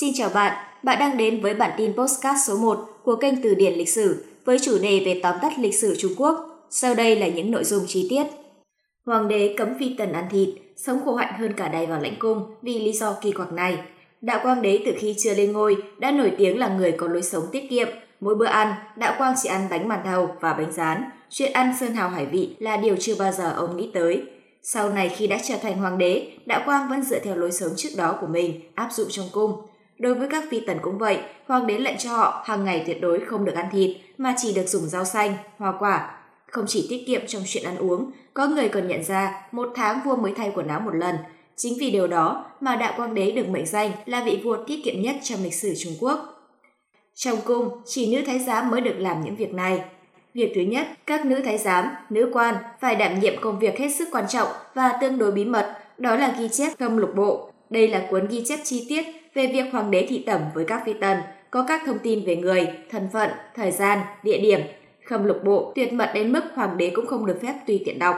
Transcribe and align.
Xin 0.00 0.12
chào 0.14 0.30
bạn, 0.34 0.52
bạn 0.82 0.98
đang 0.98 1.16
đến 1.16 1.40
với 1.40 1.54
bản 1.54 1.70
tin 1.76 1.92
postcard 1.96 2.40
số 2.46 2.56
1 2.56 2.78
của 3.04 3.16
kênh 3.16 3.42
Từ 3.42 3.54
điển 3.54 3.72
lịch 3.72 3.88
sử 3.88 4.24
với 4.44 4.58
chủ 4.58 4.78
đề 4.82 5.02
về 5.04 5.20
tóm 5.22 5.34
tắt 5.42 5.52
lịch 5.58 5.74
sử 5.74 5.96
Trung 5.98 6.12
Quốc. 6.16 6.66
Sau 6.70 6.94
đây 6.94 7.16
là 7.16 7.28
những 7.28 7.50
nội 7.50 7.64
dung 7.64 7.84
chi 7.86 8.06
tiết. 8.10 8.26
Hoàng 9.06 9.28
đế 9.28 9.54
cấm 9.56 9.68
phi 9.78 9.94
tần 9.98 10.12
ăn 10.12 10.24
thịt, 10.30 10.48
sống 10.76 11.00
khổ 11.04 11.14
hạnh 11.14 11.34
hơn 11.38 11.52
cả 11.56 11.68
đầy 11.68 11.86
vào 11.86 12.00
lãnh 12.00 12.18
cung 12.18 12.54
vì 12.62 12.78
lý 12.78 12.92
do 12.92 13.16
kỳ 13.22 13.32
quặc 13.32 13.52
này. 13.52 13.78
Đạo 14.20 14.40
Quang 14.42 14.62
đế 14.62 14.82
từ 14.86 14.92
khi 14.98 15.14
chưa 15.18 15.34
lên 15.34 15.52
ngôi 15.52 15.76
đã 15.98 16.10
nổi 16.10 16.32
tiếng 16.38 16.58
là 16.58 16.68
người 16.68 16.92
có 16.92 17.08
lối 17.08 17.22
sống 17.22 17.44
tiết 17.52 17.70
kiệm. 17.70 17.88
Mỗi 18.20 18.34
bữa 18.34 18.46
ăn, 18.46 18.74
Đạo 18.96 19.14
Quang 19.18 19.34
chỉ 19.42 19.48
ăn 19.48 19.66
bánh 19.70 19.88
màn 19.88 20.00
thầu 20.04 20.28
và 20.40 20.52
bánh 20.52 20.72
rán. 20.72 21.04
Chuyện 21.30 21.52
ăn 21.52 21.74
sơn 21.80 21.94
hào 21.94 22.08
hải 22.08 22.26
vị 22.26 22.56
là 22.58 22.76
điều 22.76 22.96
chưa 22.96 23.14
bao 23.18 23.32
giờ 23.32 23.52
ông 23.56 23.76
nghĩ 23.76 23.90
tới. 23.94 24.22
Sau 24.62 24.90
này 24.90 25.08
khi 25.08 25.26
đã 25.26 25.38
trở 25.44 25.56
thành 25.62 25.78
hoàng 25.78 25.98
đế, 25.98 26.32
Đạo 26.46 26.62
Quang 26.64 26.88
vẫn 26.88 27.02
dựa 27.02 27.18
theo 27.18 27.36
lối 27.36 27.52
sống 27.52 27.72
trước 27.76 27.90
đó 27.96 28.18
của 28.20 28.26
mình, 28.26 28.60
áp 28.74 28.88
dụng 28.92 29.08
trong 29.10 29.26
cung. 29.32 29.52
Đối 30.02 30.14
với 30.14 30.28
các 30.28 30.44
phi 30.50 30.60
tần 30.60 30.78
cũng 30.82 30.98
vậy, 30.98 31.18
hoàng 31.46 31.66
đế 31.66 31.78
lệnh 31.78 31.98
cho 31.98 32.10
họ 32.10 32.42
hàng 32.46 32.64
ngày 32.64 32.82
tuyệt 32.86 33.00
đối 33.00 33.20
không 33.20 33.44
được 33.44 33.54
ăn 33.54 33.66
thịt 33.72 33.96
mà 34.18 34.34
chỉ 34.38 34.52
được 34.54 34.68
dùng 34.68 34.82
rau 34.82 35.04
xanh, 35.04 35.34
hoa 35.58 35.72
quả. 35.78 36.14
Không 36.46 36.64
chỉ 36.68 36.86
tiết 36.90 37.04
kiệm 37.06 37.20
trong 37.26 37.42
chuyện 37.46 37.64
ăn 37.64 37.76
uống, 37.76 38.10
có 38.34 38.46
người 38.46 38.68
còn 38.68 38.88
nhận 38.88 39.04
ra 39.04 39.48
một 39.52 39.68
tháng 39.74 40.00
vua 40.04 40.16
mới 40.16 40.32
thay 40.36 40.52
quần 40.54 40.68
áo 40.68 40.80
một 40.80 40.94
lần. 40.94 41.16
Chính 41.56 41.72
vì 41.80 41.90
điều 41.90 42.06
đó 42.06 42.44
mà 42.60 42.76
Đạo 42.76 42.92
Quang 42.96 43.14
Đế 43.14 43.30
được 43.30 43.48
mệnh 43.48 43.66
danh 43.66 43.90
là 44.06 44.24
vị 44.24 44.40
vua 44.44 44.64
tiết 44.66 44.80
kiệm 44.84 45.02
nhất 45.02 45.16
trong 45.22 45.42
lịch 45.42 45.54
sử 45.54 45.74
Trung 45.78 45.92
Quốc. 46.00 46.18
Trong 47.14 47.38
cung, 47.44 47.68
chỉ 47.84 48.16
nữ 48.16 48.22
thái 48.26 48.38
giám 48.38 48.70
mới 48.70 48.80
được 48.80 48.94
làm 48.98 49.24
những 49.24 49.36
việc 49.36 49.54
này. 49.54 49.82
Việc 50.34 50.52
thứ 50.54 50.60
nhất, 50.60 50.86
các 51.06 51.26
nữ 51.26 51.40
thái 51.44 51.58
giám, 51.58 51.88
nữ 52.10 52.30
quan 52.32 52.54
phải 52.80 52.94
đảm 52.94 53.20
nhiệm 53.20 53.40
công 53.40 53.58
việc 53.58 53.78
hết 53.78 53.88
sức 53.88 54.08
quan 54.12 54.24
trọng 54.28 54.48
và 54.74 54.92
tương 55.00 55.18
đối 55.18 55.32
bí 55.32 55.44
mật, 55.44 55.76
đó 55.98 56.16
là 56.16 56.34
ghi 56.38 56.48
chép 56.48 56.72
khâm 56.78 56.96
lục 56.96 57.10
bộ. 57.16 57.50
Đây 57.70 57.88
là 57.88 58.06
cuốn 58.10 58.28
ghi 58.28 58.42
chép 58.46 58.58
chi 58.64 58.86
tiết 58.88 59.21
về 59.34 59.46
việc 59.46 59.72
hoàng 59.72 59.90
đế 59.90 60.06
thị 60.08 60.22
tẩm 60.26 60.40
với 60.54 60.64
các 60.64 60.82
phi 60.86 60.92
tần, 60.92 61.18
có 61.50 61.64
các 61.68 61.82
thông 61.86 61.98
tin 61.98 62.24
về 62.24 62.36
người, 62.36 62.68
thân 62.90 63.08
phận, 63.12 63.30
thời 63.56 63.70
gian, 63.70 63.98
địa 64.22 64.38
điểm. 64.38 64.60
Khâm 65.04 65.24
lục 65.24 65.44
bộ 65.44 65.72
tuyệt 65.74 65.92
mật 65.92 66.10
đến 66.14 66.32
mức 66.32 66.40
hoàng 66.54 66.78
đế 66.78 66.90
cũng 66.90 67.06
không 67.06 67.26
được 67.26 67.38
phép 67.42 67.54
tùy 67.66 67.82
tiện 67.84 67.98
đọc. 67.98 68.16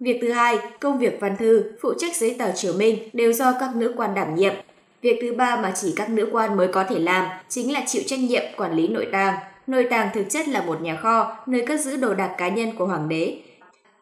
Việc 0.00 0.18
thứ 0.22 0.32
hai, 0.32 0.58
công 0.80 0.98
việc 0.98 1.20
văn 1.20 1.36
thư, 1.36 1.72
phụ 1.80 1.94
trách 1.98 2.16
giấy 2.16 2.36
tờ 2.38 2.52
triều 2.52 2.72
minh 2.72 2.98
đều 3.12 3.32
do 3.32 3.52
các 3.60 3.76
nữ 3.76 3.94
quan 3.96 4.14
đảm 4.14 4.34
nhiệm. 4.34 4.54
Việc 5.02 5.18
thứ 5.22 5.34
ba 5.34 5.56
mà 5.56 5.72
chỉ 5.76 5.92
các 5.96 6.10
nữ 6.10 6.28
quan 6.32 6.56
mới 6.56 6.68
có 6.68 6.84
thể 6.84 6.98
làm 6.98 7.28
chính 7.48 7.72
là 7.72 7.82
chịu 7.86 8.02
trách 8.06 8.20
nhiệm 8.20 8.42
quản 8.56 8.72
lý 8.72 8.88
nội 8.88 9.06
tàng. 9.12 9.34
Nội 9.66 9.86
tàng 9.90 10.08
thực 10.14 10.24
chất 10.30 10.48
là 10.48 10.62
một 10.62 10.82
nhà 10.82 10.96
kho, 10.96 11.36
nơi 11.46 11.66
cất 11.66 11.80
giữ 11.80 11.96
đồ 11.96 12.14
đạc 12.14 12.34
cá 12.38 12.48
nhân 12.48 12.72
của 12.76 12.86
hoàng 12.86 13.08
đế. 13.08 13.38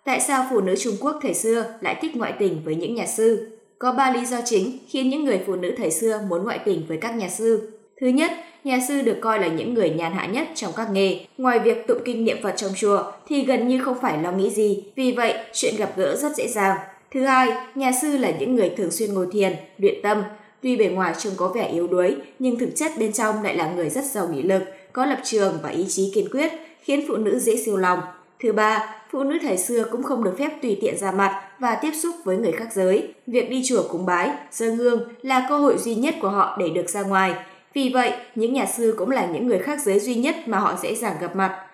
Tại 0.04 0.20
sao 0.20 0.46
phụ 0.50 0.60
nữ 0.60 0.74
Trung 0.76 0.94
Quốc 1.00 1.18
thời 1.22 1.34
xưa 1.34 1.64
lại 1.80 1.98
thích 2.02 2.16
ngoại 2.16 2.32
tình 2.38 2.62
với 2.64 2.74
những 2.74 2.94
nhà 2.94 3.06
sư? 3.06 3.51
Có 3.82 3.92
ba 3.92 4.10
lý 4.10 4.24
do 4.24 4.36
chính 4.44 4.78
khiến 4.88 5.08
những 5.08 5.24
người 5.24 5.40
phụ 5.46 5.54
nữ 5.54 5.74
thời 5.76 5.90
xưa 5.90 6.20
muốn 6.28 6.44
ngoại 6.44 6.58
tình 6.64 6.86
với 6.88 6.96
các 6.96 7.16
nhà 7.16 7.28
sư. 7.28 7.70
Thứ 8.00 8.06
nhất, 8.06 8.30
nhà 8.64 8.78
sư 8.88 9.02
được 9.02 9.16
coi 9.20 9.38
là 9.38 9.46
những 9.46 9.74
người 9.74 9.90
nhàn 9.90 10.12
hạ 10.12 10.26
nhất 10.26 10.48
trong 10.54 10.72
các 10.76 10.88
nghề. 10.92 11.20
Ngoài 11.38 11.58
việc 11.58 11.86
tụng 11.86 11.98
kinh 12.04 12.24
niệm 12.24 12.36
Phật 12.42 12.54
trong 12.56 12.70
chùa 12.76 13.02
thì 13.28 13.44
gần 13.44 13.68
như 13.68 13.80
không 13.84 13.96
phải 14.02 14.22
lo 14.22 14.32
nghĩ 14.32 14.50
gì, 14.50 14.84
vì 14.96 15.12
vậy 15.12 15.34
chuyện 15.52 15.74
gặp 15.78 15.92
gỡ 15.96 16.16
rất 16.16 16.36
dễ 16.36 16.48
dàng. 16.48 16.78
Thứ 17.14 17.24
hai, 17.24 17.50
nhà 17.74 17.92
sư 18.02 18.16
là 18.16 18.30
những 18.30 18.56
người 18.56 18.68
thường 18.76 18.90
xuyên 18.90 19.14
ngồi 19.14 19.26
thiền, 19.32 19.52
luyện 19.78 20.02
tâm. 20.02 20.22
Tuy 20.62 20.76
bề 20.76 20.84
ngoài 20.84 21.14
trông 21.18 21.32
có 21.36 21.48
vẻ 21.48 21.68
yếu 21.68 21.86
đuối, 21.86 22.16
nhưng 22.38 22.58
thực 22.58 22.70
chất 22.76 22.92
bên 22.98 23.12
trong 23.12 23.42
lại 23.42 23.56
là 23.56 23.72
người 23.72 23.90
rất 23.90 24.04
giàu 24.04 24.28
nghị 24.28 24.42
lực, 24.42 24.62
có 24.92 25.06
lập 25.06 25.18
trường 25.24 25.58
và 25.62 25.68
ý 25.68 25.86
chí 25.88 26.10
kiên 26.14 26.28
quyết, 26.30 26.52
khiến 26.82 27.04
phụ 27.08 27.16
nữ 27.16 27.38
dễ 27.38 27.56
siêu 27.56 27.76
lòng. 27.76 27.98
Thứ 28.42 28.52
ba, 28.52 29.01
phụ 29.12 29.22
nữ 29.22 29.38
thời 29.42 29.58
xưa 29.58 29.84
cũng 29.92 30.02
không 30.02 30.24
được 30.24 30.34
phép 30.38 30.50
tùy 30.62 30.78
tiện 30.80 30.98
ra 30.98 31.12
mặt 31.12 31.42
và 31.58 31.74
tiếp 31.74 31.90
xúc 32.02 32.16
với 32.24 32.36
người 32.36 32.52
khác 32.52 32.68
giới. 32.72 33.14
Việc 33.26 33.50
đi 33.50 33.62
chùa 33.64 33.82
cúng 33.88 34.06
bái, 34.06 34.30
dâng 34.50 34.76
hương 34.76 35.08
là 35.22 35.46
cơ 35.48 35.58
hội 35.58 35.78
duy 35.78 35.94
nhất 35.94 36.14
của 36.20 36.28
họ 36.28 36.56
để 36.60 36.68
được 36.68 36.88
ra 36.88 37.02
ngoài. 37.02 37.34
Vì 37.74 37.90
vậy, 37.94 38.12
những 38.34 38.52
nhà 38.52 38.66
sư 38.66 38.94
cũng 38.98 39.10
là 39.10 39.26
những 39.26 39.46
người 39.46 39.58
khác 39.58 39.80
giới 39.80 40.00
duy 40.00 40.14
nhất 40.14 40.36
mà 40.46 40.58
họ 40.58 40.76
dễ 40.82 40.94
dàng 40.94 41.16
gặp 41.20 41.36
mặt. 41.36 41.66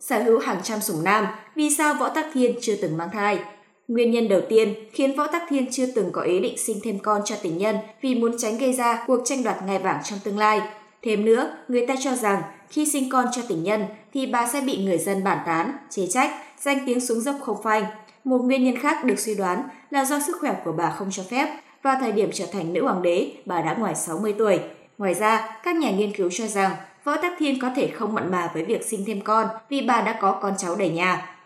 Sở 0.00 0.22
hữu 0.22 0.38
hàng 0.38 0.60
trăm 0.62 0.80
sủng 0.80 1.04
nam, 1.04 1.26
vì 1.54 1.70
sao 1.70 1.94
Võ 1.94 2.08
Tắc 2.08 2.26
Thiên 2.32 2.54
chưa 2.60 2.74
từng 2.82 2.96
mang 2.96 3.08
thai? 3.12 3.38
Nguyên 3.88 4.10
nhân 4.10 4.28
đầu 4.28 4.40
tiên 4.48 4.74
khiến 4.92 5.16
Võ 5.16 5.26
Tắc 5.26 5.42
Thiên 5.48 5.66
chưa 5.70 5.86
từng 5.94 6.12
có 6.12 6.22
ý 6.22 6.38
định 6.38 6.58
sinh 6.58 6.76
thêm 6.84 6.98
con 6.98 7.22
cho 7.24 7.36
tình 7.42 7.58
nhân 7.58 7.76
vì 8.00 8.14
muốn 8.14 8.38
tránh 8.38 8.58
gây 8.58 8.72
ra 8.72 9.04
cuộc 9.06 9.20
tranh 9.24 9.42
đoạt 9.42 9.56
ngai 9.66 9.78
vàng 9.78 10.00
trong 10.04 10.18
tương 10.24 10.38
lai. 10.38 10.60
Thêm 11.02 11.24
nữa, 11.24 11.56
người 11.68 11.86
ta 11.86 11.94
cho 12.00 12.14
rằng 12.14 12.42
khi 12.70 12.86
sinh 12.86 13.10
con 13.10 13.26
cho 13.32 13.42
tình 13.48 13.62
nhân 13.62 13.84
thì 14.14 14.26
bà 14.26 14.48
sẽ 14.48 14.60
bị 14.60 14.84
người 14.84 14.98
dân 14.98 15.24
bản 15.24 15.38
tán, 15.46 15.72
chế 15.90 16.06
trách, 16.06 16.30
danh 16.60 16.78
tiếng 16.86 17.00
xuống 17.00 17.20
dốc 17.20 17.36
không 17.42 17.62
phanh. 17.62 17.84
Một 18.24 18.38
nguyên 18.38 18.64
nhân 18.64 18.76
khác 18.76 19.04
được 19.04 19.18
suy 19.18 19.34
đoán 19.34 19.62
là 19.90 20.04
do 20.04 20.20
sức 20.26 20.36
khỏe 20.40 20.56
của 20.64 20.72
bà 20.72 20.90
không 20.90 21.08
cho 21.10 21.22
phép. 21.22 21.60
Vào 21.82 21.96
thời 22.00 22.12
điểm 22.12 22.30
trở 22.32 22.46
thành 22.52 22.72
nữ 22.72 22.82
hoàng 22.82 23.02
đế, 23.02 23.32
bà 23.46 23.62
đã 23.62 23.74
ngoài 23.74 23.94
60 23.94 24.34
tuổi. 24.38 24.60
Ngoài 24.98 25.14
ra, 25.14 25.58
các 25.62 25.76
nhà 25.76 25.90
nghiên 25.90 26.12
cứu 26.12 26.30
cho 26.32 26.46
rằng 26.46 26.72
Võ 27.04 27.16
Tắc 27.16 27.32
Thiên 27.38 27.60
có 27.60 27.70
thể 27.76 27.86
không 27.94 28.14
mặn 28.14 28.30
mà 28.30 28.50
với 28.54 28.64
việc 28.64 28.84
sinh 28.84 29.04
thêm 29.06 29.20
con 29.20 29.46
vì 29.68 29.80
bà 29.82 30.00
đã 30.00 30.18
có 30.20 30.38
con 30.42 30.54
cháu 30.58 30.76
đầy 30.76 30.90
nhà. 30.90 31.36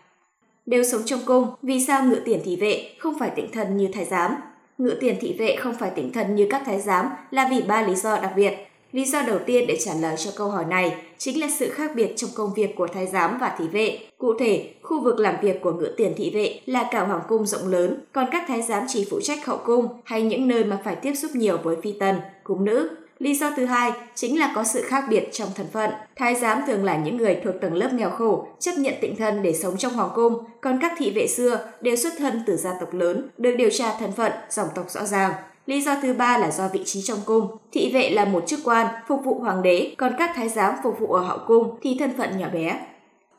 Đều 0.65 0.83
sống 0.83 1.01
trong 1.05 1.19
cung, 1.25 1.47
vì 1.61 1.85
sao 1.85 2.03
ngự 2.03 2.21
tiền 2.25 2.41
thị 2.45 2.55
vệ 2.55 2.95
không 2.99 3.19
phải 3.19 3.29
tịnh 3.29 3.51
thân 3.51 3.77
như 3.77 3.89
thái 3.93 4.05
giám? 4.05 4.35
Ngự 4.77 4.97
tiền 4.99 5.15
thị 5.21 5.35
vệ 5.39 5.55
không 5.55 5.75
phải 5.79 5.89
tịnh 5.95 6.13
thân 6.13 6.35
như 6.35 6.47
các 6.49 6.61
thái 6.65 6.81
giám 6.81 7.09
là 7.31 7.47
vì 7.51 7.61
ba 7.61 7.81
lý 7.81 7.95
do 7.95 8.19
đặc 8.19 8.31
biệt. 8.35 8.53
Lý 8.93 9.05
do 9.05 9.21
đầu 9.21 9.39
tiên 9.45 9.67
để 9.67 9.77
trả 9.85 9.93
lời 9.93 10.15
cho 10.17 10.31
câu 10.35 10.49
hỏi 10.49 10.65
này 10.65 10.95
chính 11.17 11.39
là 11.39 11.47
sự 11.59 11.69
khác 11.69 11.91
biệt 11.95 12.13
trong 12.15 12.29
công 12.35 12.53
việc 12.53 12.75
của 12.75 12.87
thái 12.87 13.07
giám 13.07 13.37
và 13.41 13.55
thị 13.59 13.67
vệ. 13.67 13.99
Cụ 14.17 14.33
thể, 14.39 14.69
khu 14.81 15.03
vực 15.03 15.19
làm 15.19 15.35
việc 15.41 15.61
của 15.61 15.71
ngự 15.71 15.93
tiền 15.97 16.13
thị 16.17 16.31
vệ 16.33 16.59
là 16.65 16.89
cả 16.91 17.05
hoàng 17.05 17.21
cung 17.27 17.45
rộng 17.45 17.67
lớn, 17.67 17.97
còn 18.11 18.25
các 18.31 18.43
thái 18.47 18.61
giám 18.61 18.83
chỉ 18.87 19.07
phụ 19.09 19.19
trách 19.21 19.45
hậu 19.45 19.57
cung 19.57 19.87
hay 20.03 20.21
những 20.21 20.47
nơi 20.47 20.63
mà 20.63 20.79
phải 20.83 20.95
tiếp 20.95 21.13
xúc 21.15 21.31
nhiều 21.35 21.57
với 21.63 21.75
phi 21.83 21.91
tần, 21.99 22.15
cung 22.43 22.65
nữ. 22.65 22.89
Lý 23.19 23.35
do 23.35 23.51
thứ 23.57 23.65
hai 23.65 23.91
chính 24.15 24.39
là 24.39 24.51
có 24.55 24.63
sự 24.63 24.81
khác 24.81 25.03
biệt 25.09 25.29
trong 25.31 25.49
thân 25.55 25.67
phận. 25.73 25.91
Thái 26.15 26.35
giám 26.35 26.61
thường 26.67 26.83
là 26.83 26.97
những 26.97 27.17
người 27.17 27.37
thuộc 27.43 27.55
tầng 27.61 27.73
lớp 27.73 27.93
nghèo 27.93 28.09
khổ, 28.09 28.47
chấp 28.59 28.71
nhận 28.77 28.93
tịnh 29.01 29.15
thân 29.15 29.43
để 29.43 29.53
sống 29.53 29.77
trong 29.77 29.93
hoàng 29.93 30.11
cung, 30.15 30.43
còn 30.61 30.79
các 30.81 30.91
thị 30.97 31.11
vệ 31.11 31.27
xưa 31.27 31.59
đều 31.81 31.95
xuất 31.95 32.13
thân 32.17 32.43
từ 32.47 32.55
gia 32.55 32.73
tộc 32.79 32.93
lớn, 32.93 33.29
được 33.37 33.55
điều 33.57 33.69
tra 33.69 33.93
thân 33.99 34.11
phận, 34.11 34.31
dòng 34.49 34.67
tộc 34.75 34.89
rõ 34.89 35.05
ràng. 35.05 35.33
Lý 35.65 35.81
do 35.81 35.95
thứ 36.01 36.13
ba 36.13 36.37
là 36.37 36.51
do 36.51 36.67
vị 36.67 36.81
trí 36.85 37.01
trong 37.01 37.19
cung. 37.25 37.47
Thị 37.71 37.91
vệ 37.93 38.09
là 38.09 38.25
một 38.25 38.47
chức 38.47 38.59
quan, 38.63 38.87
phục 39.07 39.23
vụ 39.23 39.39
hoàng 39.39 39.61
đế, 39.61 39.93
còn 39.97 40.13
các 40.17 40.31
thái 40.35 40.49
giám 40.49 40.73
phục 40.83 40.99
vụ 40.99 41.07
ở 41.13 41.21
hậu 41.21 41.37
cung 41.47 41.75
thì 41.81 41.97
thân 41.99 42.11
phận 42.17 42.37
nhỏ 42.37 42.47
bé. 42.53 42.79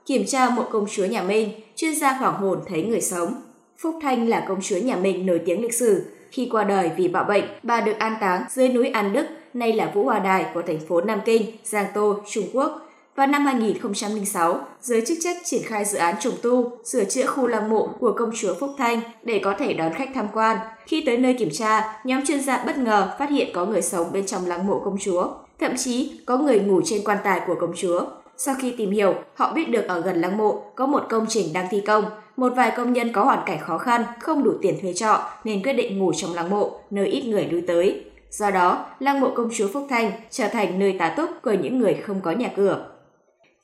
Kiểm 0.06 0.26
tra 0.26 0.50
mộ 0.50 0.62
công 0.70 0.86
chúa 0.90 1.04
nhà 1.04 1.22
Minh, 1.22 1.48
chuyên 1.76 1.94
gia 1.94 2.12
hoàng 2.12 2.34
hồn 2.34 2.58
thấy 2.66 2.82
người 2.82 3.00
sống. 3.00 3.34
Phúc 3.78 3.94
Thanh 4.02 4.28
là 4.28 4.44
công 4.48 4.60
chúa 4.62 4.76
nhà 4.76 4.96
Minh 4.96 5.26
nổi 5.26 5.40
tiếng 5.46 5.62
lịch 5.62 5.74
sử. 5.74 6.04
Khi 6.30 6.48
qua 6.52 6.64
đời 6.64 6.90
vì 6.96 7.08
bạo 7.08 7.24
bệnh, 7.24 7.44
bà 7.62 7.80
được 7.80 7.98
an 7.98 8.16
táng 8.20 8.44
dưới 8.50 8.68
núi 8.68 8.88
An 8.88 9.12
Đức, 9.12 9.26
nay 9.54 9.72
là 9.72 9.90
Vũ 9.94 10.04
Hòa 10.04 10.18
Đài 10.18 10.46
của 10.54 10.62
thành 10.62 10.80
phố 10.88 11.00
Nam 11.00 11.20
Kinh, 11.24 11.42
Giang 11.64 11.86
Tô, 11.94 12.16
Trung 12.30 12.44
Quốc. 12.52 12.80
Vào 13.16 13.26
năm 13.26 13.46
2006, 13.46 14.60
giới 14.80 15.02
chức 15.06 15.18
trách 15.20 15.36
triển 15.44 15.62
khai 15.64 15.84
dự 15.84 15.98
án 15.98 16.14
trùng 16.20 16.34
tu, 16.42 16.72
sửa 16.84 17.04
chữa 17.04 17.26
khu 17.26 17.46
lăng 17.46 17.70
mộ 17.70 17.88
của 18.00 18.12
công 18.12 18.30
chúa 18.34 18.54
Phúc 18.54 18.70
Thanh 18.78 19.00
để 19.22 19.40
có 19.44 19.54
thể 19.58 19.74
đón 19.74 19.92
khách 19.94 20.08
tham 20.14 20.26
quan. 20.32 20.56
Khi 20.86 21.02
tới 21.06 21.16
nơi 21.16 21.34
kiểm 21.38 21.50
tra, 21.52 22.00
nhóm 22.04 22.26
chuyên 22.26 22.40
gia 22.40 22.64
bất 22.64 22.78
ngờ 22.78 23.14
phát 23.18 23.30
hiện 23.30 23.48
có 23.54 23.66
người 23.66 23.82
sống 23.82 24.12
bên 24.12 24.26
trong 24.26 24.46
lăng 24.46 24.66
mộ 24.66 24.80
công 24.84 24.96
chúa. 25.00 25.28
Thậm 25.60 25.76
chí 25.76 26.20
có 26.26 26.38
người 26.38 26.60
ngủ 26.60 26.80
trên 26.84 27.00
quan 27.04 27.18
tài 27.24 27.40
của 27.46 27.54
công 27.60 27.72
chúa. 27.76 28.04
Sau 28.36 28.54
khi 28.60 28.74
tìm 28.78 28.90
hiểu, 28.90 29.14
họ 29.34 29.52
biết 29.52 29.70
được 29.70 29.84
ở 29.88 30.00
gần 30.00 30.20
lăng 30.20 30.36
mộ 30.36 30.62
có 30.74 30.86
một 30.86 31.02
công 31.08 31.26
trình 31.28 31.52
đang 31.52 31.66
thi 31.70 31.80
công. 31.86 32.04
Một 32.36 32.52
vài 32.56 32.72
công 32.76 32.92
nhân 32.92 33.12
có 33.12 33.24
hoàn 33.24 33.42
cảnh 33.46 33.58
khó 33.60 33.78
khăn, 33.78 34.04
không 34.20 34.44
đủ 34.44 34.52
tiền 34.62 34.78
thuê 34.82 34.92
trọ 34.92 35.20
nên 35.44 35.62
quyết 35.62 35.72
định 35.72 35.98
ngủ 35.98 36.12
trong 36.12 36.34
lăng 36.34 36.50
mộ, 36.50 36.80
nơi 36.90 37.06
ít 37.06 37.22
người 37.22 37.44
lui 37.50 37.60
tới. 37.60 38.04
Do 38.30 38.50
đó, 38.50 38.86
lăng 38.98 39.20
mộ 39.20 39.30
công 39.34 39.50
chúa 39.52 39.68
Phúc 39.68 39.86
Thanh 39.90 40.12
trở 40.30 40.48
thành 40.48 40.78
nơi 40.78 40.96
tá 40.98 41.14
túc 41.16 41.30
của 41.42 41.52
những 41.52 41.78
người 41.78 41.94
không 41.94 42.20
có 42.20 42.30
nhà 42.30 42.50
cửa. 42.56 42.86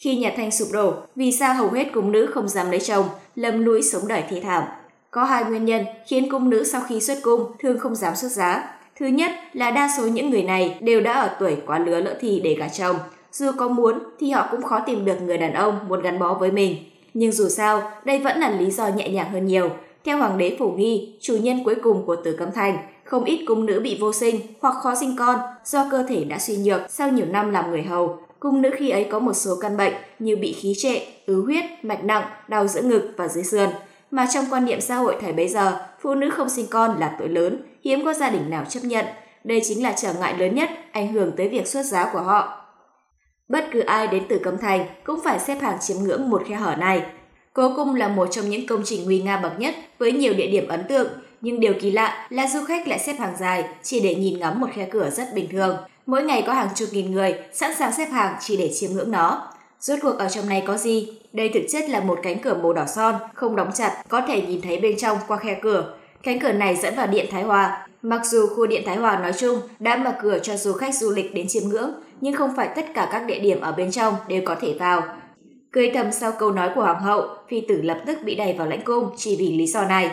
Khi 0.00 0.16
nhà 0.16 0.32
Thanh 0.36 0.50
sụp 0.50 0.68
đổ, 0.72 0.94
vì 1.16 1.32
sao 1.32 1.54
hầu 1.54 1.70
hết 1.70 1.84
cung 1.92 2.12
nữ 2.12 2.26
không 2.26 2.48
dám 2.48 2.70
lấy 2.70 2.80
chồng, 2.80 3.06
lầm 3.34 3.64
núi 3.64 3.82
sống 3.82 4.08
đời 4.08 4.22
thi 4.30 4.40
thảm? 4.40 4.62
Có 5.10 5.24
hai 5.24 5.44
nguyên 5.44 5.64
nhân 5.64 5.84
khiến 6.06 6.30
cung 6.30 6.50
nữ 6.50 6.64
sau 6.64 6.82
khi 6.88 7.00
xuất 7.00 7.18
cung 7.22 7.52
thường 7.58 7.78
không 7.78 7.94
dám 7.94 8.16
xuất 8.16 8.32
giá. 8.32 8.78
Thứ 8.98 9.06
nhất 9.06 9.30
là 9.52 9.70
đa 9.70 9.90
số 9.98 10.06
những 10.06 10.30
người 10.30 10.42
này 10.42 10.78
đều 10.80 11.00
đã 11.00 11.12
ở 11.12 11.36
tuổi 11.40 11.56
quá 11.66 11.78
lứa 11.78 12.00
lỡ 12.00 12.18
thì 12.20 12.40
để 12.40 12.54
gả 12.54 12.68
chồng. 12.68 12.96
Dù 13.32 13.50
có 13.56 13.68
muốn 13.68 13.98
thì 14.20 14.30
họ 14.30 14.48
cũng 14.50 14.62
khó 14.62 14.80
tìm 14.86 15.04
được 15.04 15.22
người 15.22 15.38
đàn 15.38 15.52
ông 15.52 15.78
muốn 15.88 16.02
gắn 16.02 16.18
bó 16.18 16.34
với 16.34 16.50
mình. 16.50 16.76
Nhưng 17.14 17.32
dù 17.32 17.48
sao, 17.48 17.90
đây 18.04 18.18
vẫn 18.18 18.38
là 18.38 18.50
lý 18.50 18.70
do 18.70 18.88
nhẹ 18.88 19.08
nhàng 19.08 19.32
hơn 19.32 19.46
nhiều. 19.46 19.70
Theo 20.04 20.18
Hoàng 20.18 20.38
đế 20.38 20.56
Phổ 20.58 20.70
Nghi, 20.70 21.16
chủ 21.20 21.36
nhân 21.42 21.64
cuối 21.64 21.74
cùng 21.82 22.06
của 22.06 22.16
Tử 22.16 22.36
Cấm 22.38 22.52
Thành, 22.52 22.78
không 23.04 23.24
ít 23.24 23.44
cung 23.46 23.66
nữ 23.66 23.80
bị 23.84 23.98
vô 24.00 24.12
sinh 24.12 24.40
hoặc 24.60 24.74
khó 24.82 24.94
sinh 24.94 25.16
con 25.18 25.38
do 25.64 25.86
cơ 25.90 26.02
thể 26.02 26.24
đã 26.24 26.38
suy 26.38 26.56
nhược 26.56 26.80
sau 26.88 27.08
nhiều 27.08 27.26
năm 27.26 27.50
làm 27.50 27.70
người 27.70 27.82
hầu 27.82 28.18
Cung 28.40 28.62
nữ 28.62 28.70
khi 28.76 28.90
ấy 28.90 29.04
có 29.10 29.18
một 29.18 29.32
số 29.32 29.56
căn 29.60 29.76
bệnh 29.76 29.92
như 30.18 30.36
bị 30.36 30.52
khí 30.52 30.74
trệ, 30.78 31.00
ứ 31.26 31.42
huyết, 31.42 31.64
mạch 31.82 32.04
nặng, 32.04 32.24
đau 32.48 32.66
giữa 32.66 32.82
ngực 32.82 33.12
và 33.16 33.28
dưới 33.28 33.44
sườn. 33.44 33.68
Mà 34.10 34.26
trong 34.34 34.44
quan 34.50 34.64
niệm 34.64 34.80
xã 34.80 34.96
hội 34.96 35.16
thời 35.20 35.32
bấy 35.32 35.48
giờ, 35.48 35.86
phụ 36.00 36.14
nữ 36.14 36.30
không 36.30 36.48
sinh 36.48 36.66
con 36.70 37.00
là 37.00 37.16
tội 37.18 37.28
lớn, 37.28 37.62
hiếm 37.84 38.04
có 38.04 38.12
gia 38.12 38.30
đình 38.30 38.50
nào 38.50 38.64
chấp 38.68 38.80
nhận. 38.82 39.06
Đây 39.44 39.60
chính 39.64 39.82
là 39.82 39.92
trở 39.92 40.12
ngại 40.12 40.34
lớn 40.38 40.54
nhất 40.54 40.70
ảnh 40.92 41.12
hưởng 41.12 41.32
tới 41.36 41.48
việc 41.48 41.66
xuất 41.66 41.82
giá 41.86 42.10
của 42.12 42.20
họ. 42.20 42.64
Bất 43.48 43.66
cứ 43.72 43.80
ai 43.80 44.06
đến 44.06 44.22
từ 44.28 44.38
Cấm 44.38 44.58
Thành 44.58 44.86
cũng 45.04 45.20
phải 45.24 45.38
xếp 45.38 45.58
hàng 45.60 45.78
chiếm 45.80 45.96
ngưỡng 45.96 46.30
một 46.30 46.42
khe 46.46 46.54
hở 46.54 46.76
này. 46.78 47.02
Cố 47.52 47.72
cung 47.76 47.94
là 47.94 48.08
một 48.08 48.28
trong 48.30 48.48
những 48.48 48.66
công 48.66 48.82
trình 48.84 49.04
nguy 49.04 49.22
nga 49.22 49.36
bậc 49.36 49.60
nhất 49.60 49.74
với 49.98 50.12
nhiều 50.12 50.34
địa 50.34 50.46
điểm 50.46 50.68
ấn 50.68 50.84
tượng, 50.88 51.08
nhưng 51.40 51.60
điều 51.60 51.72
kỳ 51.80 51.90
lạ 51.90 52.26
là 52.30 52.46
du 52.46 52.64
khách 52.64 52.88
lại 52.88 52.98
xếp 52.98 53.14
hàng 53.18 53.34
dài 53.40 53.64
chỉ 53.82 54.00
để 54.00 54.14
nhìn 54.14 54.38
ngắm 54.38 54.60
một 54.60 54.66
khe 54.72 54.88
cửa 54.90 55.10
rất 55.10 55.34
bình 55.34 55.48
thường 55.52 55.76
Mỗi 56.10 56.22
ngày 56.22 56.44
có 56.46 56.52
hàng 56.52 56.68
chục 56.74 56.88
nghìn 56.92 57.12
người 57.12 57.34
sẵn 57.52 57.74
sàng 57.74 57.92
xếp 57.92 58.06
hàng 58.06 58.36
chỉ 58.40 58.56
để 58.56 58.70
chiêm 58.74 58.90
ngưỡng 58.90 59.10
nó. 59.10 59.48
Rốt 59.80 59.98
cuộc 60.02 60.18
ở 60.18 60.28
trong 60.28 60.48
này 60.48 60.62
có 60.66 60.76
gì? 60.76 61.08
Đây 61.32 61.50
thực 61.54 61.62
chất 61.72 61.90
là 61.90 62.00
một 62.00 62.18
cánh 62.22 62.38
cửa 62.38 62.54
màu 62.62 62.72
đỏ 62.72 62.86
son, 62.86 63.14
không 63.34 63.56
đóng 63.56 63.70
chặt, 63.74 64.02
có 64.08 64.20
thể 64.28 64.42
nhìn 64.42 64.60
thấy 64.60 64.80
bên 64.80 64.98
trong 64.98 65.18
qua 65.28 65.36
khe 65.36 65.58
cửa. 65.62 65.94
Cánh 66.22 66.40
cửa 66.40 66.52
này 66.52 66.76
dẫn 66.76 66.94
vào 66.96 67.06
Điện 67.06 67.26
Thái 67.30 67.42
Hòa. 67.42 67.86
Mặc 68.02 68.20
dù 68.26 68.46
khu 68.46 68.66
Điện 68.66 68.82
Thái 68.86 68.96
Hòa 68.96 69.18
nói 69.18 69.32
chung 69.32 69.60
đã 69.78 69.96
mở 69.96 70.12
cửa 70.22 70.38
cho 70.42 70.56
du 70.56 70.72
khách 70.72 70.94
du 70.94 71.10
lịch 71.10 71.34
đến 71.34 71.48
chiêm 71.48 71.62
ngưỡng, 71.68 71.90
nhưng 72.20 72.34
không 72.34 72.56
phải 72.56 72.68
tất 72.76 72.86
cả 72.94 73.08
các 73.12 73.26
địa 73.26 73.38
điểm 73.38 73.60
ở 73.60 73.72
bên 73.72 73.90
trong 73.90 74.14
đều 74.28 74.42
có 74.44 74.54
thể 74.60 74.76
vào. 74.78 75.02
Cười 75.72 75.90
thầm 75.94 76.12
sau 76.12 76.32
câu 76.32 76.52
nói 76.52 76.70
của 76.74 76.82
Hoàng 76.82 77.02
hậu, 77.02 77.28
phi 77.48 77.60
tử 77.60 77.82
lập 77.82 78.02
tức 78.06 78.18
bị 78.24 78.34
đẩy 78.34 78.52
vào 78.52 78.66
lãnh 78.66 78.82
cung 78.82 79.10
chỉ 79.16 79.36
vì 79.36 79.52
lý 79.52 79.66
do 79.66 79.84
này. 79.84 80.10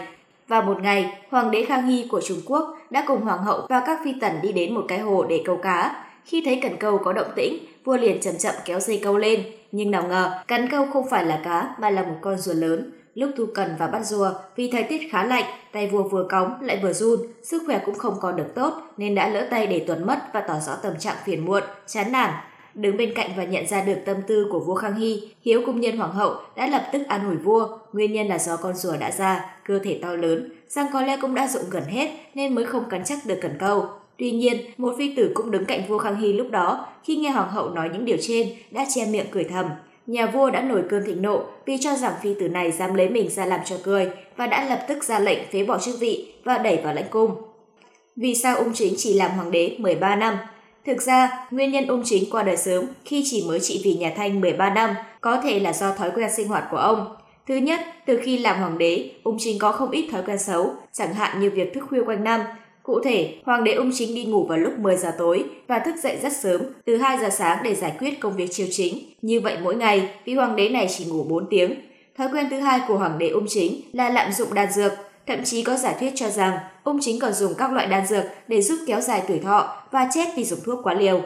Vào 0.47 0.61
một 0.61 0.81
ngày, 0.81 1.17
Hoàng 1.29 1.51
đế 1.51 1.65
Khang 1.65 1.87
Hy 1.87 2.07
của 2.11 2.21
Trung 2.21 2.41
Quốc 2.45 2.76
đã 2.89 3.03
cùng 3.07 3.21
Hoàng 3.21 3.43
hậu 3.43 3.65
và 3.69 3.83
các 3.85 3.99
phi 4.03 4.13
tần 4.21 4.33
đi 4.41 4.51
đến 4.51 4.75
một 4.75 4.85
cái 4.87 4.99
hồ 4.99 5.25
để 5.29 5.41
câu 5.45 5.57
cá. 5.57 6.05
Khi 6.25 6.41
thấy 6.45 6.59
cần 6.63 6.77
câu 6.79 6.97
có 6.97 7.13
động 7.13 7.31
tĩnh, 7.35 7.65
vua 7.83 7.97
liền 7.97 8.21
chậm 8.21 8.37
chậm 8.37 8.55
kéo 8.65 8.79
dây 8.79 8.99
câu 9.03 9.17
lên. 9.17 9.43
Nhưng 9.71 9.91
nào 9.91 10.03
ngờ, 10.07 10.43
cắn 10.47 10.69
câu 10.69 10.85
không 10.93 11.09
phải 11.09 11.25
là 11.25 11.41
cá 11.43 11.75
mà 11.79 11.89
là 11.89 12.01
một 12.01 12.15
con 12.21 12.37
rùa 12.37 12.53
lớn. 12.53 12.91
Lúc 13.15 13.29
thu 13.37 13.45
cần 13.55 13.75
và 13.79 13.87
bắt 13.87 14.05
rùa, 14.05 14.31
vì 14.55 14.71
thời 14.71 14.83
tiết 14.83 15.01
khá 15.11 15.23
lạnh, 15.23 15.45
tay 15.71 15.87
vua 15.87 16.03
vừa 16.03 16.23
cóng 16.29 16.61
lại 16.61 16.79
vừa 16.83 16.93
run, 16.93 17.19
sức 17.43 17.63
khỏe 17.65 17.81
cũng 17.85 17.95
không 17.95 18.17
còn 18.21 18.35
được 18.35 18.55
tốt 18.55 18.73
nên 18.97 19.15
đã 19.15 19.29
lỡ 19.29 19.47
tay 19.51 19.67
để 19.67 19.83
tuần 19.87 20.05
mất 20.05 20.19
và 20.33 20.41
tỏ 20.41 20.59
rõ 20.59 20.75
tâm 20.75 20.93
trạng 20.99 21.15
phiền 21.25 21.45
muộn, 21.45 21.63
chán 21.85 22.11
nản. 22.11 22.33
Đứng 22.77 22.97
bên 22.97 23.13
cạnh 23.13 23.29
và 23.37 23.43
nhận 23.43 23.67
ra 23.67 23.81
được 23.81 23.97
tâm 24.05 24.17
tư 24.27 24.47
của 24.51 24.59
vua 24.59 24.75
Khang 24.75 24.95
Hy, 24.95 25.21
Hiếu 25.41 25.61
cung 25.65 25.81
nhân 25.81 25.97
hoàng 25.97 26.11
hậu 26.11 26.35
đã 26.55 26.67
lập 26.67 26.89
tức 26.93 27.07
an 27.07 27.25
ủi 27.25 27.35
vua, 27.35 27.77
nguyên 27.93 28.13
nhân 28.13 28.27
là 28.27 28.37
do 28.37 28.57
con 28.57 28.75
rùa 28.75 28.97
đã 28.99 29.11
ra, 29.11 29.55
cơ 29.65 29.79
thể 29.79 29.99
to 30.01 30.13
lớn, 30.13 30.49
răng 30.69 30.87
có 30.93 31.01
lẽ 31.01 31.17
cũng 31.21 31.35
đã 31.35 31.47
rụng 31.47 31.63
gần 31.71 31.83
hết 31.83 32.09
nên 32.35 32.55
mới 32.55 32.65
không 32.65 32.89
cắn 32.89 33.03
chắc 33.05 33.19
được 33.25 33.37
cần 33.41 33.55
câu. 33.59 33.85
Tuy 34.17 34.31
nhiên, 34.31 34.57
một 34.77 34.95
phi 34.97 35.15
tử 35.15 35.31
cũng 35.33 35.51
đứng 35.51 35.65
cạnh 35.65 35.81
vua 35.87 35.97
Khang 35.97 36.19
Hy 36.19 36.33
lúc 36.33 36.51
đó, 36.51 36.87
khi 37.03 37.15
nghe 37.15 37.29
hoàng 37.29 37.49
hậu 37.49 37.69
nói 37.69 37.89
những 37.93 38.05
điều 38.05 38.17
trên, 38.21 38.47
đã 38.71 38.85
che 38.95 39.05
miệng 39.05 39.27
cười 39.31 39.43
thầm. 39.43 39.65
Nhà 40.07 40.25
vua 40.25 40.49
đã 40.49 40.61
nổi 40.61 40.83
cơn 40.89 41.03
thịnh 41.05 41.21
nộ 41.21 41.43
vì 41.65 41.77
cho 41.77 41.95
rằng 41.95 42.13
phi 42.21 42.33
tử 42.39 42.47
này 42.49 42.71
dám 42.71 42.93
lấy 42.93 43.09
mình 43.09 43.29
ra 43.29 43.45
làm 43.45 43.59
cho 43.65 43.75
cười 43.83 44.09
và 44.35 44.47
đã 44.47 44.69
lập 44.69 44.85
tức 44.87 45.03
ra 45.03 45.19
lệnh 45.19 45.39
phế 45.51 45.63
bỏ 45.63 45.77
chức 45.77 45.99
vị 45.99 46.33
và 46.43 46.57
đẩy 46.57 46.77
vào 46.83 46.93
lãnh 46.93 47.09
cung. 47.09 47.35
Vì 48.15 48.35
sao 48.35 48.57
ung 48.57 48.73
chính 48.73 48.93
chỉ 48.97 49.13
làm 49.13 49.31
hoàng 49.31 49.51
đế 49.51 49.75
13 49.79 50.15
năm? 50.15 50.37
Thực 50.87 51.01
ra, 51.01 51.47
nguyên 51.51 51.71
nhân 51.71 51.87
ung 51.87 52.01
chính 52.05 52.29
qua 52.31 52.43
đời 52.43 52.57
sớm 52.57 52.85
khi 53.05 53.23
chỉ 53.25 53.43
mới 53.47 53.59
trị 53.59 53.81
vì 53.83 53.93
nhà 53.93 54.13
Thanh 54.15 54.41
13 54.41 54.69
năm 54.69 54.95
có 55.21 55.41
thể 55.41 55.59
là 55.59 55.73
do 55.73 55.93
thói 55.93 56.11
quen 56.15 56.29
sinh 56.37 56.47
hoạt 56.47 56.63
của 56.71 56.77
ông. 56.77 57.15
Thứ 57.47 57.55
nhất, 57.55 57.79
từ 58.05 58.19
khi 58.23 58.37
làm 58.37 58.59
hoàng 58.59 58.77
đế, 58.77 59.11
ung 59.23 59.37
chính 59.39 59.59
có 59.59 59.71
không 59.71 59.91
ít 59.91 60.09
thói 60.11 60.21
quen 60.25 60.37
xấu, 60.37 60.73
chẳng 60.91 61.13
hạn 61.13 61.39
như 61.39 61.49
việc 61.49 61.73
thức 61.73 61.83
khuya 61.89 62.03
quanh 62.05 62.23
năm, 62.23 62.41
Cụ 62.83 62.99
thể, 63.03 63.33
Hoàng 63.45 63.63
đế 63.63 63.71
ung 63.71 63.91
chính 63.93 64.15
đi 64.15 64.25
ngủ 64.25 64.43
vào 64.43 64.57
lúc 64.57 64.79
10 64.79 64.97
giờ 64.97 65.11
tối 65.17 65.43
và 65.67 65.79
thức 65.79 65.95
dậy 66.03 66.17
rất 66.21 66.33
sớm, 66.33 66.61
từ 66.85 66.97
2 66.97 67.17
giờ 67.17 67.29
sáng 67.29 67.57
để 67.63 67.75
giải 67.75 67.93
quyết 67.99 68.19
công 68.19 68.35
việc 68.35 68.51
triều 68.51 68.67
chính. 68.71 68.97
Như 69.21 69.41
vậy 69.41 69.57
mỗi 69.63 69.75
ngày, 69.75 70.09
vị 70.25 70.33
hoàng 70.33 70.55
đế 70.55 70.69
này 70.69 70.87
chỉ 70.97 71.05
ngủ 71.05 71.23
4 71.23 71.47
tiếng. 71.49 71.75
Thói 72.17 72.27
quen 72.33 72.47
thứ 72.49 72.59
hai 72.59 72.79
của 72.87 72.97
hoàng 72.97 73.17
đế 73.17 73.29
ung 73.29 73.45
chính 73.47 73.81
là 73.93 74.09
lạm 74.09 74.31
dụng 74.31 74.53
đan 74.53 74.71
dược, 74.71 74.91
thậm 75.27 75.43
chí 75.43 75.63
có 75.63 75.75
giả 75.75 75.93
thuyết 75.99 76.11
cho 76.15 76.29
rằng 76.29 76.57
ông 76.83 76.97
chính 77.01 77.19
còn 77.19 77.33
dùng 77.33 77.53
các 77.57 77.71
loại 77.71 77.87
đan 77.87 78.07
dược 78.07 78.23
để 78.47 78.61
giúp 78.61 78.79
kéo 78.87 79.01
dài 79.01 79.23
tuổi 79.27 79.39
thọ 79.39 79.83
và 79.91 80.09
chết 80.13 80.25
vì 80.35 80.43
dùng 80.43 80.59
thuốc 80.65 80.79
quá 80.83 80.93
liều. 80.93 81.21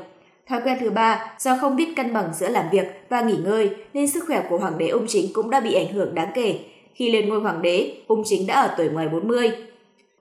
Thói 0.49 0.61
quen 0.63 0.77
thứ 0.79 0.89
ba, 0.89 1.35
do 1.39 1.57
không 1.61 1.75
biết 1.75 1.93
cân 1.95 2.13
bằng 2.13 2.29
giữa 2.33 2.49
làm 2.49 2.65
việc 2.71 2.85
và 3.09 3.21
nghỉ 3.21 3.35
ngơi 3.43 3.69
nên 3.93 4.07
sức 4.07 4.23
khỏe 4.27 4.43
của 4.49 4.57
hoàng 4.57 4.77
đế 4.77 4.87
ung 4.87 5.05
chính 5.07 5.33
cũng 5.33 5.49
đã 5.49 5.59
bị 5.59 5.73
ảnh 5.73 5.93
hưởng 5.93 6.15
đáng 6.15 6.31
kể. 6.33 6.59
Khi 6.93 7.11
lên 7.11 7.29
ngôi 7.29 7.39
hoàng 7.39 7.61
đế, 7.61 7.93
ung 8.07 8.23
chính 8.25 8.47
đã 8.47 8.61
ở 8.61 8.73
tuổi 8.77 8.89
ngoài 8.89 9.09
40, 9.09 9.51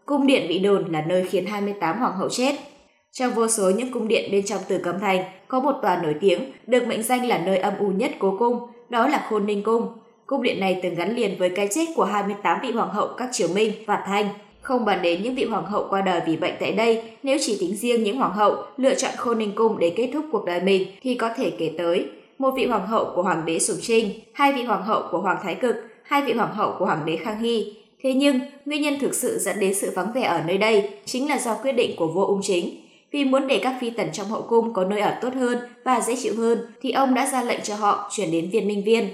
Cung 0.07 0.27
điện 0.27 0.49
bị 0.49 0.59
đồn 0.59 0.93
là 0.93 1.03
nơi 1.07 1.25
khiến 1.25 1.47
28 1.47 1.99
hoàng 1.99 2.17
hậu 2.17 2.29
chết. 2.29 2.55
Trong 3.13 3.33
vô 3.33 3.49
số 3.49 3.71
những 3.71 3.93
cung 3.93 4.09
điện 4.09 4.31
bên 4.33 4.47
trong 4.47 4.61
Tử 4.69 4.79
Cấm 4.79 5.01
Thành, 5.01 5.25
có 5.49 5.61
một 5.61 5.73
tòa 5.83 6.03
nổi 6.03 6.15
tiếng 6.21 6.53
được 6.67 6.87
mệnh 6.87 7.03
danh 7.03 7.27
là 7.27 7.39
nơi 7.39 7.59
âm 7.59 7.75
u 7.79 7.87
nhất 7.87 8.11
cố 8.19 8.37
cung, 8.39 8.59
đó 8.89 9.09
là 9.09 9.27
Khôn 9.31 9.47
Ninh 9.47 9.63
Cung. 9.63 9.87
Cung 10.31 10.43
điện 10.43 10.61
này 10.61 10.81
từng 10.83 10.95
gắn 10.95 11.17
liền 11.17 11.39
với 11.39 11.51
cái 11.51 11.69
chết 11.71 11.85
của 11.95 12.05
28 12.05 12.59
vị 12.63 12.71
hoàng 12.71 12.91
hậu 12.91 13.09
các 13.17 13.29
triều 13.33 13.49
Minh 13.49 13.73
và 13.87 14.03
Thanh. 14.07 14.29
Không 14.63 14.85
bàn 14.85 15.03
đến 15.03 15.23
những 15.23 15.35
vị 15.35 15.45
hoàng 15.45 15.67
hậu 15.67 15.87
qua 15.91 16.01
đời 16.01 16.21
vì 16.27 16.37
bệnh 16.37 16.55
tại 16.61 16.73
đây, 16.73 17.03
nếu 17.23 17.39
chỉ 17.41 17.57
tính 17.61 17.77
riêng 17.77 18.03
những 18.03 18.17
hoàng 18.17 18.33
hậu 18.33 18.57
lựa 18.77 18.95
chọn 18.95 19.11
Khôn 19.17 19.39
Ninh 19.39 19.53
Cung 19.55 19.79
để 19.79 19.93
kết 19.97 20.11
thúc 20.13 20.25
cuộc 20.33 20.45
đời 20.45 20.61
mình 20.61 20.87
thì 21.03 21.15
có 21.15 21.31
thể 21.37 21.51
kể 21.59 21.73
tới 21.79 22.07
một 22.39 22.51
vị 22.57 22.67
hoàng 22.67 22.87
hậu 22.87 23.13
của 23.15 23.23
hoàng 23.23 23.47
đế 23.47 23.59
Sùng 23.59 23.77
Trinh, 23.81 24.11
hai 24.33 24.53
vị 24.53 24.63
hoàng 24.63 24.83
hậu 24.83 25.03
của 25.11 25.19
hoàng 25.19 25.39
Thái 25.43 25.55
Cực, 25.55 25.77
hai 26.03 26.23
vị 26.23 26.33
hoàng 26.33 26.55
hậu 26.55 26.75
của 26.79 26.85
hoàng 26.85 27.03
đế 27.07 27.17
Khang 27.17 27.41
Hy, 27.41 27.75
Thế 28.03 28.15
nhưng, 28.15 28.41
nguyên 28.65 28.83
nhân 28.83 28.99
thực 29.01 29.15
sự 29.15 29.39
dẫn 29.39 29.61
đến 29.61 29.75
sự 29.75 29.93
vắng 29.95 30.13
vẻ 30.15 30.23
ở 30.23 30.43
nơi 30.47 30.59
đây 30.59 30.91
chính 31.05 31.29
là 31.29 31.39
do 31.39 31.55
quyết 31.55 31.73
định 31.73 31.97
của 31.97 32.07
vua 32.07 32.27
ung 32.27 32.41
chính. 32.43 32.87
Vì 33.13 33.25
muốn 33.25 33.47
để 33.47 33.61
các 33.63 33.75
phi 33.81 33.91
tần 33.91 34.09
trong 34.13 34.27
hậu 34.27 34.43
cung 34.43 34.73
có 34.73 34.85
nơi 34.85 35.01
ở 35.01 35.19
tốt 35.21 35.35
hơn 35.35 35.59
và 35.85 36.01
dễ 36.01 36.17
chịu 36.23 36.35
hơn, 36.37 36.59
thì 36.83 36.91
ông 36.91 37.15
đã 37.15 37.27
ra 37.27 37.43
lệnh 37.43 37.61
cho 37.63 37.75
họ 37.75 38.11
chuyển 38.13 38.31
đến 38.31 38.51
viên 38.51 38.69
minh 38.69 38.83
viên. 38.85 39.09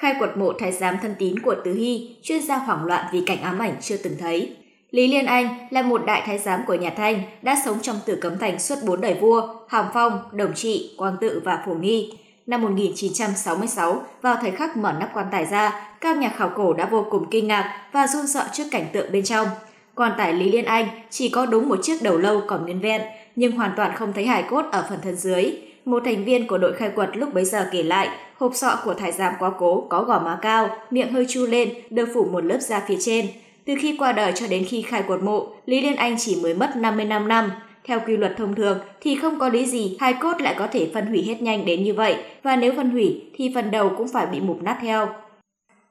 Khai 0.00 0.14
quật 0.18 0.36
mộ 0.36 0.52
thái 0.52 0.72
giám 0.72 0.96
thân 1.02 1.14
tín 1.18 1.38
của 1.38 1.54
Tứ 1.64 1.74
Hy, 1.74 2.16
chuyên 2.22 2.42
gia 2.42 2.56
hoảng 2.56 2.84
loạn 2.84 3.04
vì 3.12 3.22
cảnh 3.26 3.42
ám 3.42 3.58
ảnh 3.58 3.74
chưa 3.80 3.96
từng 3.96 4.16
thấy. 4.20 4.56
Lý 4.90 5.08
Liên 5.08 5.26
Anh 5.26 5.66
là 5.70 5.82
một 5.82 6.06
đại 6.06 6.22
thái 6.26 6.38
giám 6.38 6.60
của 6.66 6.74
nhà 6.74 6.90
Thanh, 6.90 7.22
đã 7.42 7.56
sống 7.64 7.80
trong 7.82 7.96
tử 8.06 8.18
cấm 8.20 8.38
thành 8.38 8.58
suốt 8.58 8.74
bốn 8.86 9.00
đời 9.00 9.14
vua, 9.20 9.54
Hàm 9.68 9.86
Phong, 9.94 10.18
Đồng 10.32 10.54
Trị, 10.54 10.94
Quang 10.98 11.16
Tự 11.20 11.42
và 11.44 11.62
Phổ 11.66 11.74
Nghi. 11.74 12.12
Năm 12.46 12.62
1966, 12.62 14.02
vào 14.22 14.36
thời 14.40 14.50
khắc 14.50 14.76
mở 14.76 14.92
nắp 15.00 15.10
quan 15.14 15.26
tài 15.32 15.46
ra, 15.46 15.94
các 16.00 16.16
nhà 16.16 16.28
khảo 16.36 16.50
cổ 16.56 16.72
đã 16.72 16.86
vô 16.86 17.06
cùng 17.10 17.26
kinh 17.30 17.48
ngạc 17.48 17.88
và 17.92 18.06
run 18.06 18.26
sợ 18.26 18.44
trước 18.52 18.64
cảnh 18.70 18.86
tượng 18.92 19.12
bên 19.12 19.24
trong. 19.24 19.48
Quan 19.94 20.12
tài 20.18 20.32
Lý 20.32 20.50
Liên 20.50 20.64
Anh 20.64 20.88
chỉ 21.10 21.28
có 21.28 21.46
đúng 21.46 21.68
một 21.68 21.78
chiếc 21.82 22.02
đầu 22.02 22.18
lâu 22.18 22.42
còn 22.46 22.62
nguyên 22.62 22.80
vẹn, 22.80 23.02
nhưng 23.36 23.52
hoàn 23.52 23.72
toàn 23.76 23.96
không 23.96 24.12
thấy 24.12 24.26
hài 24.26 24.42
cốt 24.42 24.64
ở 24.72 24.86
phần 24.88 24.98
thân 25.02 25.16
dưới. 25.16 25.69
Một 25.84 26.02
thành 26.04 26.24
viên 26.24 26.46
của 26.46 26.58
đội 26.58 26.72
khai 26.72 26.90
quật 26.90 27.16
lúc 27.16 27.34
bấy 27.34 27.44
giờ 27.44 27.68
kể 27.72 27.82
lại, 27.82 28.08
hộp 28.36 28.54
sọ 28.54 28.78
của 28.84 28.94
thái 28.94 29.12
giám 29.12 29.34
quá 29.38 29.50
cố 29.58 29.86
có 29.88 30.04
gò 30.04 30.18
má 30.18 30.38
cao, 30.42 30.70
miệng 30.90 31.12
hơi 31.12 31.26
chu 31.28 31.46
lên, 31.46 31.74
được 31.90 32.08
phủ 32.14 32.24
một 32.24 32.44
lớp 32.44 32.58
da 32.60 32.82
phía 32.88 32.96
trên. 33.00 33.26
Từ 33.64 33.74
khi 33.80 33.96
qua 33.98 34.12
đời 34.12 34.32
cho 34.34 34.46
đến 34.46 34.64
khi 34.68 34.82
khai 34.82 35.02
quật 35.02 35.22
mộ, 35.22 35.46
Lý 35.66 35.80
Liên 35.80 35.96
Anh 35.96 36.16
chỉ 36.18 36.38
mới 36.42 36.54
mất 36.54 36.76
55 36.76 37.28
năm. 37.28 37.50
Theo 37.84 38.00
quy 38.06 38.16
luật 38.16 38.34
thông 38.36 38.54
thường 38.54 38.78
thì 39.00 39.16
không 39.16 39.38
có 39.38 39.48
lý 39.48 39.66
gì 39.66 39.96
hai 40.00 40.14
cốt 40.20 40.40
lại 40.40 40.54
có 40.58 40.66
thể 40.66 40.90
phân 40.94 41.06
hủy 41.06 41.22
hết 41.22 41.42
nhanh 41.42 41.64
đến 41.64 41.84
như 41.84 41.94
vậy, 41.94 42.16
và 42.42 42.56
nếu 42.56 42.72
phân 42.76 42.90
hủy 42.90 43.22
thì 43.36 43.52
phần 43.54 43.70
đầu 43.70 43.90
cũng 43.96 44.08
phải 44.08 44.26
bị 44.26 44.40
mục 44.40 44.62
nát 44.62 44.78
theo. 44.82 45.08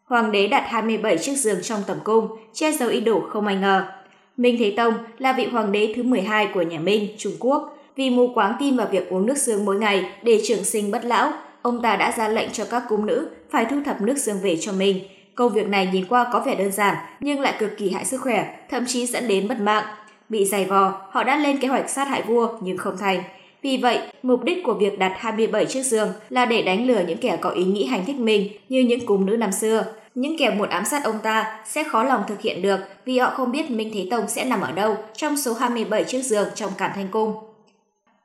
Hoàng 0.04 0.32
đế 0.32 0.48
đặt 0.48 0.64
27 0.68 1.18
chiếc 1.18 1.36
giường 1.36 1.62
trong 1.62 1.80
tầm 1.88 1.98
cung, 2.04 2.28
che 2.54 2.72
giấu 2.72 2.90
ý 2.90 3.02
đồ 3.02 3.20
không 3.30 3.48
ai 3.48 3.56
ngờ. 3.56 3.88
Minh 4.38 4.56
Thế 4.60 4.74
Tông 4.78 4.94
là 5.18 5.34
vị 5.34 5.46
hoàng 5.46 5.72
đế 5.72 5.94
thứ 5.96 6.04
12 6.04 6.50
của 6.54 6.62
nhà 6.62 6.80
Minh, 6.80 7.08
Trung 7.18 7.34
Quốc. 7.40 7.79
Vì 8.00 8.10
mù 8.10 8.34
quáng 8.34 8.56
tin 8.60 8.78
vào 8.78 8.88
việc 8.92 9.10
uống 9.10 9.26
nước 9.26 9.38
xương 9.38 9.66
mỗi 9.66 9.76
ngày 9.76 10.06
để 10.24 10.42
trường 10.48 10.64
sinh 10.64 10.92
bất 10.92 11.06
lão, 11.06 11.32
ông 11.62 11.82
ta 11.82 11.96
đã 11.96 12.14
ra 12.18 12.28
lệnh 12.28 12.50
cho 12.52 12.66
các 12.66 12.84
cung 12.90 13.06
nữ 13.06 13.30
phải 13.52 13.66
thu 13.66 13.76
thập 13.86 14.02
nước 14.02 14.18
xương 14.18 14.38
về 14.42 14.58
cho 14.62 14.72
mình. 14.72 15.00
Công 15.36 15.54
việc 15.54 15.68
này 15.68 15.90
nhìn 15.94 16.06
qua 16.10 16.30
có 16.34 16.40
vẻ 16.40 16.56
đơn 16.56 16.72
giản 16.72 16.96
nhưng 17.20 17.40
lại 17.40 17.54
cực 17.60 17.78
kỳ 17.78 17.90
hại 17.90 18.06
sức 18.06 18.22
khỏe, 18.22 18.58
thậm 18.70 18.86
chí 18.86 19.06
dẫn 19.06 19.28
đến 19.28 19.48
mất 19.48 19.60
mạng. 19.60 19.84
Bị 20.30 20.46
dày 20.46 20.66
vò, 20.66 21.02
họ 21.10 21.24
đã 21.24 21.38
lên 21.38 21.58
kế 21.58 21.68
hoạch 21.68 21.90
sát 21.90 22.08
hại 22.08 22.22
vua 22.22 22.48
nhưng 22.62 22.78
không 22.78 22.98
thành. 22.98 23.24
Vì 23.62 23.78
vậy, 23.78 24.00
mục 24.24 24.44
đích 24.44 24.58
của 24.64 24.74
việc 24.74 25.00
đặt 25.00 25.14
27 25.18 25.66
chiếc 25.66 25.84
giường 25.84 26.10
là 26.30 26.46
để 26.46 26.62
đánh 26.62 26.88
lừa 26.88 27.02
những 27.08 27.18
kẻ 27.18 27.38
có 27.42 27.50
ý 27.50 27.64
nghĩ 27.64 27.86
hành 27.86 28.06
thích 28.06 28.20
mình 28.20 28.48
như 28.70 28.80
những 28.80 29.06
cung 29.06 29.26
nữ 29.26 29.38
năm 29.38 29.52
xưa. 29.52 29.86
Những 30.16 30.38
kẻ 30.40 30.50
muốn 30.50 30.70
ám 30.70 30.86
sát 30.86 31.04
ông 31.04 31.20
ta 31.24 31.60
sẽ 31.66 31.84
khó 31.84 32.04
lòng 32.04 32.24
thực 32.28 32.42
hiện 32.42 32.62
được 32.62 32.80
vì 33.06 33.20
họ 33.20 33.30
không 33.30 33.52
biết 33.52 33.72
Minh 33.72 33.92
Thế 33.94 34.08
Tông 34.12 34.28
sẽ 34.28 34.46
nằm 34.46 34.62
ở 34.62 34.72
đâu 34.72 34.98
trong 35.14 35.38
số 35.38 35.54
27 35.54 36.04
chiếc 36.04 36.22
giường 36.22 36.48
trong 36.56 36.72
cản 36.78 36.92
thanh 36.96 37.08
cung. 37.08 37.49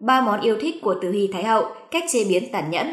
Ba 0.07 0.21
món 0.21 0.41
yêu 0.41 0.57
thích 0.61 0.77
của 0.83 0.95
Từ 1.03 1.11
Hy 1.11 1.31
Thái 1.33 1.45
Hậu, 1.45 1.65
cách 1.91 2.05
chế 2.13 2.25
biến 2.29 2.53
tàn 2.53 2.71
nhẫn. 2.71 2.93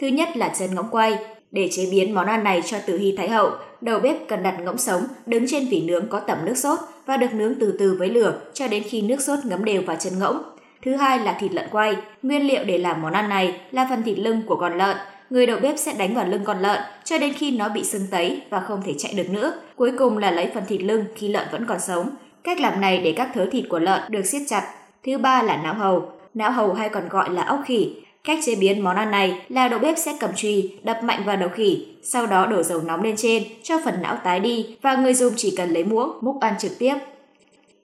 Thứ 0.00 0.06
nhất 0.06 0.36
là 0.36 0.48
chân 0.58 0.74
ngỗng 0.74 0.88
quay. 0.90 1.18
Để 1.50 1.68
chế 1.72 1.88
biến 1.90 2.14
món 2.14 2.26
ăn 2.26 2.44
này 2.44 2.62
cho 2.64 2.76
Từ 2.86 2.98
Hy 2.98 3.14
Thái 3.16 3.28
Hậu, 3.28 3.50
đầu 3.80 4.00
bếp 4.00 4.28
cần 4.28 4.42
đặt 4.42 4.54
ngỗng 4.60 4.78
sống 4.78 5.02
đứng 5.26 5.44
trên 5.48 5.68
vỉ 5.68 5.80
nướng 5.80 6.08
có 6.08 6.20
tẩm 6.20 6.38
nước 6.44 6.54
sốt 6.56 6.78
và 7.06 7.16
được 7.16 7.34
nướng 7.34 7.54
từ 7.60 7.76
từ 7.78 7.96
với 7.98 8.08
lửa 8.08 8.40
cho 8.54 8.68
đến 8.68 8.82
khi 8.82 9.02
nước 9.02 9.20
sốt 9.20 9.38
ngấm 9.44 9.64
đều 9.64 9.82
vào 9.86 9.96
chân 10.00 10.18
ngỗng. 10.18 10.42
Thứ 10.82 10.94
hai 10.94 11.18
là 11.18 11.36
thịt 11.40 11.52
lợn 11.52 11.68
quay. 11.70 11.96
Nguyên 12.22 12.42
liệu 12.42 12.64
để 12.64 12.78
làm 12.78 13.02
món 13.02 13.12
ăn 13.12 13.28
này 13.28 13.60
là 13.70 13.86
phần 13.90 14.02
thịt 14.02 14.18
lưng 14.18 14.42
của 14.46 14.56
con 14.56 14.78
lợn 14.78 14.96
người 15.30 15.46
đầu 15.46 15.58
bếp 15.62 15.78
sẽ 15.78 15.94
đánh 15.98 16.14
vào 16.14 16.26
lưng 16.26 16.44
con 16.44 16.58
lợn 16.60 16.80
cho 17.04 17.18
đến 17.18 17.32
khi 17.32 17.50
nó 17.50 17.68
bị 17.68 17.84
sưng 17.84 18.06
tấy 18.10 18.42
và 18.50 18.60
không 18.60 18.82
thể 18.82 18.94
chạy 18.98 19.14
được 19.14 19.30
nữa. 19.30 19.54
Cuối 19.76 19.92
cùng 19.98 20.18
là 20.18 20.30
lấy 20.30 20.50
phần 20.54 20.64
thịt 20.68 20.82
lưng 20.82 21.04
khi 21.16 21.28
lợn 21.28 21.46
vẫn 21.52 21.66
còn 21.66 21.80
sống. 21.80 22.10
Cách 22.44 22.60
làm 22.60 22.80
này 22.80 22.98
để 22.98 23.12
các 23.16 23.30
thớ 23.34 23.46
thịt 23.52 23.64
của 23.68 23.78
lợn 23.78 24.00
được 24.08 24.26
siết 24.26 24.42
chặt. 24.48 24.62
Thứ 25.06 25.18
ba 25.18 25.42
là 25.42 25.56
não 25.56 25.74
hầu. 25.74 26.12
Não 26.34 26.52
hầu 26.52 26.74
hay 26.74 26.88
còn 26.88 27.08
gọi 27.08 27.30
là 27.30 27.42
ốc 27.42 27.60
khỉ. 27.64 27.96
Cách 28.24 28.38
chế 28.44 28.54
biến 28.54 28.84
món 28.84 28.96
ăn 28.96 29.10
này 29.10 29.46
là 29.48 29.68
đầu 29.68 29.78
bếp 29.78 29.98
sẽ 29.98 30.16
cầm 30.20 30.30
chùy 30.36 30.78
đập 30.82 30.98
mạnh 31.04 31.22
vào 31.24 31.36
đầu 31.36 31.48
khỉ, 31.48 31.86
sau 32.02 32.26
đó 32.26 32.46
đổ 32.46 32.62
dầu 32.62 32.82
nóng 32.82 33.02
lên 33.02 33.16
trên 33.16 33.42
cho 33.62 33.78
phần 33.84 34.02
não 34.02 34.16
tái 34.24 34.40
đi 34.40 34.76
và 34.82 34.94
người 34.94 35.14
dùng 35.14 35.32
chỉ 35.36 35.54
cần 35.56 35.70
lấy 35.70 35.84
muỗng 35.84 36.10
múc 36.20 36.40
ăn 36.40 36.54
trực 36.58 36.78
tiếp. 36.78 36.94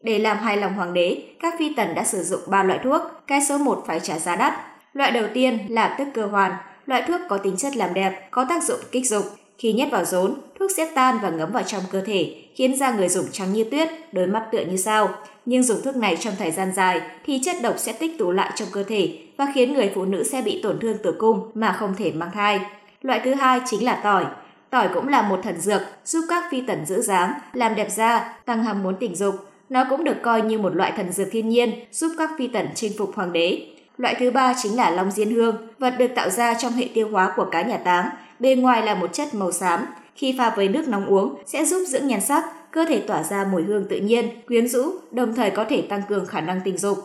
Để 0.03 0.19
làm 0.19 0.37
hài 0.37 0.57
lòng 0.57 0.75
hoàng 0.75 0.95
đế, 0.95 1.23
các 1.41 1.55
phi 1.59 1.75
tần 1.75 1.95
đã 1.95 2.05
sử 2.05 2.23
dụng 2.23 2.41
ba 2.47 2.63
loại 2.63 2.79
thuốc, 2.85 3.03
cái 3.27 3.41
số 3.49 3.59
1 3.59 3.85
phải 3.87 4.01
trả 4.01 4.19
giá 4.19 4.37
đắt. 4.37 4.55
Loại 4.93 5.11
đầu 5.11 5.25
tiên 5.35 5.59
là 5.69 5.95
tức 5.99 6.09
cơ 6.15 6.27
hoàn, 6.27 6.53
Loại 6.89 7.03
thuốc 7.09 7.21
có 7.29 7.39
tính 7.39 7.57
chất 7.57 7.77
làm 7.77 7.95
đẹp, 7.95 8.29
có 8.31 8.47
tác 8.49 8.65
dụng 8.65 8.81
kích 8.93 9.07
dục. 9.07 9.25
Khi 9.59 9.73
nhét 9.73 9.91
vào 9.91 10.05
rốn, 10.05 10.35
thuốc 10.59 10.71
sẽ 10.77 10.91
tan 10.95 11.19
và 11.23 11.31
ngấm 11.31 11.53
vào 11.53 11.63
trong 11.63 11.83
cơ 11.91 12.01
thể, 12.01 12.35
khiến 12.55 12.77
da 12.77 12.91
người 12.91 13.09
dùng 13.09 13.27
trắng 13.33 13.53
như 13.53 13.65
tuyết, 13.65 13.89
đôi 14.13 14.27
mắt 14.27 14.47
tựa 14.53 14.65
như 14.71 14.77
sao. 14.77 15.09
Nhưng 15.47 15.63
dùng 15.63 15.83
thuốc 15.85 15.97
này 15.97 16.17
trong 16.17 16.35
thời 16.39 16.51
gian 16.51 16.73
dài 16.75 17.01
thì 17.27 17.41
chất 17.45 17.57
độc 17.63 17.75
sẽ 17.79 17.93
tích 17.93 18.19
tụ 18.19 18.33
lại 18.33 18.53
trong 18.55 18.69
cơ 18.73 18.83
thể 18.83 19.19
và 19.37 19.47
khiến 19.55 19.73
người 19.73 19.93
phụ 19.95 20.05
nữ 20.05 20.25
sẽ 20.25 20.43
bị 20.43 20.61
tổn 20.63 20.79
thương 20.81 20.99
tử 21.03 21.15
cung 21.19 21.51
mà 21.55 21.73
không 21.73 21.95
thể 21.95 22.13
mang 22.13 22.31
thai. 22.35 22.61
Loại 23.03 23.21
thứ 23.25 23.35
hai 23.35 23.61
chính 23.67 23.85
là 23.85 24.01
tỏi. 24.05 24.25
Tỏi 24.71 24.89
cũng 24.95 25.09
là 25.09 25.23
một 25.23 25.41
thần 25.43 25.61
dược 25.61 25.81
giúp 26.05 26.25
các 26.29 26.45
phi 26.51 26.61
tần 26.61 26.87
giữ 26.87 27.01
dáng, 27.01 27.33
làm 27.53 27.75
đẹp 27.75 27.89
da, 27.91 28.37
tăng 28.45 28.65
ham 28.65 28.83
muốn 28.83 28.97
tình 29.01 29.17
dục. 29.17 29.35
Nó 29.69 29.85
cũng 29.91 30.05
được 30.05 30.17
coi 30.23 30.43
như 30.43 30.59
một 30.59 30.77
loại 30.77 30.93
thần 30.97 31.13
dược 31.13 31.29
thiên 31.33 31.49
nhiên 31.49 31.71
giúp 31.93 32.13
các 32.19 32.31
phi 32.39 32.49
tần 32.49 32.69
chinh 32.75 32.93
phục 32.99 33.15
hoàng 33.15 33.33
đế. 33.33 33.67
Loại 33.97 34.15
thứ 34.19 34.31
ba 34.31 34.55
chính 34.63 34.77
là 34.77 34.91
long 34.91 35.11
diên 35.11 35.31
hương, 35.31 35.57
vật 35.79 35.95
được 35.99 36.11
tạo 36.15 36.31
ra 36.31 36.55
trong 36.55 36.73
hệ 36.73 36.89
tiêu 36.95 37.09
hóa 37.09 37.33
của 37.37 37.45
cá 37.45 37.63
nhà 37.63 37.77
táng. 37.77 38.09
Bên 38.41 38.63
ngoài 38.63 38.83
là 38.83 38.95
một 38.95 39.13
chất 39.13 39.35
màu 39.35 39.53
xám, 39.53 39.87
khi 40.15 40.35
pha 40.39 40.51
với 40.57 40.69
nước 40.69 40.89
nóng 40.89 41.07
uống 41.07 41.35
sẽ 41.47 41.65
giúp 41.65 41.85
dưỡng 41.87 42.07
nhan 42.07 42.21
sắc, 42.21 42.45
cơ 42.71 42.85
thể 42.85 43.01
tỏa 43.01 43.23
ra 43.23 43.45
mùi 43.53 43.63
hương 43.63 43.87
tự 43.89 43.97
nhiên, 43.97 44.29
quyến 44.47 44.69
rũ, 44.69 44.83
đồng 45.11 45.35
thời 45.35 45.51
có 45.51 45.65
thể 45.65 45.83
tăng 45.83 46.03
cường 46.09 46.27
khả 46.27 46.41
năng 46.41 46.61
tình 46.65 46.79
dục. 46.79 46.99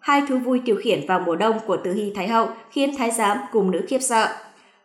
Hai 0.00 0.22
thú 0.28 0.38
vui 0.38 0.60
tiêu 0.64 0.76
khiển 0.82 1.06
vào 1.06 1.20
mùa 1.20 1.36
đông 1.36 1.58
của 1.66 1.76
Từ 1.76 1.92
Hy 1.92 2.12
Thái 2.14 2.28
Hậu 2.28 2.48
khiến 2.70 2.96
thái 2.96 3.10
giám 3.10 3.38
cùng 3.52 3.70
nữ 3.70 3.80
khiếp 3.88 3.98
sợ. 3.98 4.28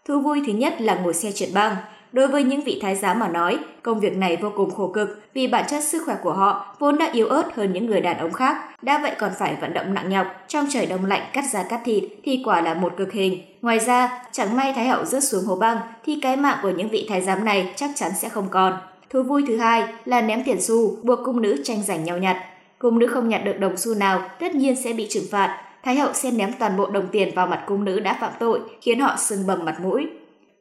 Thú 0.05 0.19
vui 0.19 0.41
thứ 0.47 0.53
nhất 0.53 0.81
là 0.81 0.95
ngồi 0.95 1.13
xe 1.13 1.31
trượt 1.31 1.49
băng. 1.53 1.75
Đối 2.11 2.27
với 2.27 2.43
những 2.43 2.61
vị 2.61 2.79
thái 2.81 2.95
giám 2.95 3.19
mà 3.19 3.27
nói, 3.27 3.59
công 3.83 3.99
việc 3.99 4.17
này 4.17 4.37
vô 4.41 4.51
cùng 4.55 4.71
khổ 4.71 4.87
cực 4.87 5.21
vì 5.33 5.47
bản 5.47 5.65
chất 5.69 5.83
sức 5.83 6.03
khỏe 6.05 6.15
của 6.21 6.33
họ 6.33 6.75
vốn 6.79 6.97
đã 6.97 7.09
yếu 7.13 7.27
ớt 7.27 7.55
hơn 7.55 7.73
những 7.73 7.85
người 7.85 8.01
đàn 8.01 8.17
ông 8.17 8.33
khác, 8.33 8.57
đã 8.81 8.99
vậy 9.01 9.11
còn 9.19 9.31
phải 9.39 9.55
vận 9.61 9.73
động 9.73 9.93
nặng 9.93 10.09
nhọc 10.09 10.27
trong 10.47 10.65
trời 10.69 10.85
đông 10.85 11.05
lạnh 11.05 11.21
cắt 11.33 11.45
da 11.51 11.63
cắt 11.63 11.81
thịt 11.85 12.03
thì 12.23 12.41
quả 12.45 12.61
là 12.61 12.73
một 12.73 12.93
cực 12.97 13.11
hình. 13.11 13.41
Ngoài 13.61 13.79
ra, 13.79 14.23
chẳng 14.31 14.55
may 14.57 14.73
thái 14.73 14.87
hậu 14.87 15.05
rớt 15.05 15.23
xuống 15.23 15.45
hồ 15.45 15.55
băng 15.55 15.77
thì 16.05 16.19
cái 16.21 16.37
mạng 16.37 16.57
của 16.61 16.69
những 16.69 16.89
vị 16.89 17.05
thái 17.09 17.21
giám 17.21 17.45
này 17.45 17.73
chắc 17.75 17.89
chắn 17.95 18.11
sẽ 18.15 18.29
không 18.29 18.47
còn. 18.51 18.77
Thú 19.09 19.23
vui 19.23 19.43
thứ 19.47 19.57
hai 19.57 19.83
là 20.05 20.21
ném 20.21 20.43
tiền 20.43 20.61
xu, 20.61 20.95
buộc 21.03 21.19
cung 21.25 21.41
nữ 21.41 21.61
tranh 21.63 21.83
giành 21.83 22.03
nhau 22.03 22.17
nhặt. 22.17 22.37
Cung 22.79 22.99
nữ 22.99 23.07
không 23.07 23.29
nhặt 23.29 23.41
được 23.45 23.59
đồng 23.59 23.77
xu 23.77 23.95
nào, 23.95 24.21
tất 24.39 24.55
nhiên 24.55 24.75
sẽ 24.75 24.93
bị 24.93 25.07
trừng 25.09 25.23
phạt. 25.31 25.61
Thái 25.83 25.95
hậu 25.95 26.13
sẽ 26.13 26.31
ném 26.31 26.53
toàn 26.59 26.77
bộ 26.77 26.87
đồng 26.89 27.07
tiền 27.07 27.35
vào 27.35 27.47
mặt 27.47 27.63
cung 27.67 27.85
nữ 27.85 27.99
đã 27.99 28.17
phạm 28.21 28.31
tội, 28.39 28.59
khiến 28.81 28.99
họ 28.99 29.15
sưng 29.17 29.47
bầm 29.47 29.65
mặt 29.65 29.75
mũi. 29.81 30.07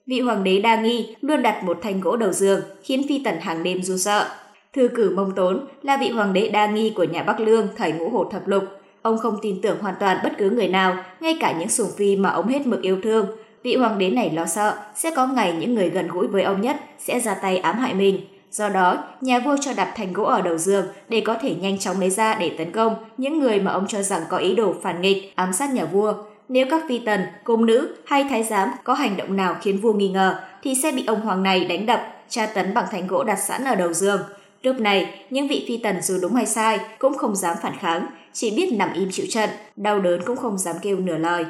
Vị 0.07 0.21
hoàng 0.21 0.45
đế 0.45 0.61
đa 0.61 0.77
nghi 0.77 1.17
luôn 1.21 1.43
đặt 1.43 1.65
một 1.65 1.79
thanh 1.83 2.01
gỗ 2.01 2.17
đầu 2.17 2.33
giường, 2.33 2.61
khiến 2.83 3.03
phi 3.09 3.23
tần 3.25 3.41
hàng 3.41 3.63
đêm 3.63 3.83
run 3.83 3.99
sợ. 3.99 4.29
Thư 4.73 4.89
cử 4.89 5.13
mông 5.17 5.33
tốn 5.37 5.67
là 5.83 5.97
vị 5.97 6.09
hoàng 6.09 6.33
đế 6.33 6.49
đa 6.49 6.67
nghi 6.67 6.93
của 6.97 7.05
nhà 7.05 7.23
Bắc 7.23 7.41
Lương 7.41 7.69
thời 7.77 7.93
ngũ 7.93 8.09
hổ 8.09 8.25
thập 8.25 8.49
lục. 8.49 8.65
Ông 9.03 9.19
không 9.19 9.39
tin 9.43 9.61
tưởng 9.63 9.79
hoàn 9.81 9.95
toàn 10.01 10.19
bất 10.23 10.33
cứ 10.39 10.51
người 10.51 10.69
nào, 10.69 10.97
ngay 11.21 11.37
cả 11.41 11.55
những 11.59 11.69
sủng 11.69 11.91
phi 11.97 12.17
mà 12.17 12.31
ông 12.31 12.49
hết 12.49 12.67
mực 12.67 12.83
yêu 12.83 12.99
thương. 13.03 13.27
Vị 13.63 13.77
hoàng 13.77 13.99
đế 13.99 14.11
này 14.11 14.31
lo 14.31 14.47
sợ 14.47 14.77
sẽ 14.95 15.11
có 15.17 15.27
ngày 15.27 15.53
những 15.53 15.75
người 15.75 15.91
gần 15.91 16.09
gũi 16.09 16.27
với 16.27 16.43
ông 16.43 16.61
nhất 16.61 16.77
sẽ 16.99 17.21
ra 17.21 17.35
tay 17.35 17.59
ám 17.59 17.79
hại 17.79 17.95
mình. 17.95 18.21
Do 18.51 18.69
đó, 18.69 19.05
nhà 19.21 19.39
vua 19.39 19.57
cho 19.61 19.73
đặt 19.77 19.93
thành 19.97 20.13
gỗ 20.13 20.25
ở 20.25 20.41
đầu 20.41 20.59
giường 20.59 20.87
để 21.09 21.21
có 21.21 21.35
thể 21.35 21.55
nhanh 21.55 21.79
chóng 21.79 22.01
lấy 22.01 22.11
ra 22.11 22.35
để 22.35 22.51
tấn 22.59 22.73
công 22.73 22.95
những 23.17 23.39
người 23.39 23.61
mà 23.61 23.73
ông 23.73 23.87
cho 23.87 24.03
rằng 24.03 24.23
có 24.29 24.37
ý 24.37 24.55
đồ 24.55 24.75
phản 24.83 25.01
nghịch, 25.01 25.33
ám 25.37 25.53
sát 25.53 25.71
nhà 25.71 25.85
vua. 25.85 26.15
Nếu 26.49 26.67
các 26.71 26.85
phi 26.88 26.99
tần, 26.99 27.21
cung 27.45 27.67
nữ 27.67 27.95
hay 28.05 28.25
thái 28.25 28.43
giám 28.43 28.69
có 28.85 28.95
hành 28.95 29.17
động 29.17 29.37
nào 29.37 29.57
khiến 29.62 29.81
vua 29.81 29.93
nghi 29.93 30.09
ngờ 30.09 30.41
thì 30.62 30.75
sẽ 30.75 30.93
bị 30.93 31.05
ông 31.07 31.21
hoàng 31.21 31.43
này 31.43 31.65
đánh 31.65 31.87
đập, 31.87 32.00
tra 32.29 32.47
tấn 32.47 32.75
bằng 32.75 32.87
thành 32.91 33.07
gỗ 33.07 33.25
đặt 33.25 33.37
sẵn 33.37 33.65
ở 33.65 33.75
đầu 33.75 33.93
giường. 33.93 34.21
Lúc 34.62 34.81
này, 34.81 35.26
những 35.31 35.49
vị 35.49 35.65
phi 35.69 35.76
tần 35.76 36.03
dù 36.03 36.19
đúng 36.23 36.35
hay 36.35 36.47
sai 36.47 36.79
cũng 36.99 37.19
không 37.19 37.37
dám 37.37 37.57
phản 37.62 37.76
kháng, 37.79 38.07
chỉ 38.33 38.50
biết 38.57 38.73
nằm 38.73 38.93
im 38.95 39.09
chịu 39.12 39.26
trận, 39.31 39.50
đau 39.76 40.00
đớn 40.00 40.21
cũng 40.26 40.37
không 40.37 40.59
dám 40.59 40.76
kêu 40.83 40.97
nửa 40.97 41.19
lời. 41.19 41.45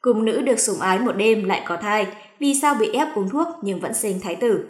Cung 0.00 0.24
nữ 0.24 0.42
được 0.42 0.58
sủng 0.58 0.80
ái 0.80 0.98
một 0.98 1.16
đêm 1.16 1.44
lại 1.44 1.62
có 1.66 1.76
thai, 1.76 2.06
vì 2.38 2.54
sao 2.54 2.74
bị 2.74 2.90
ép 2.92 3.08
uống 3.14 3.28
thuốc 3.28 3.48
nhưng 3.62 3.80
vẫn 3.80 3.94
sinh 3.94 4.20
thái 4.20 4.36
tử. 4.36 4.64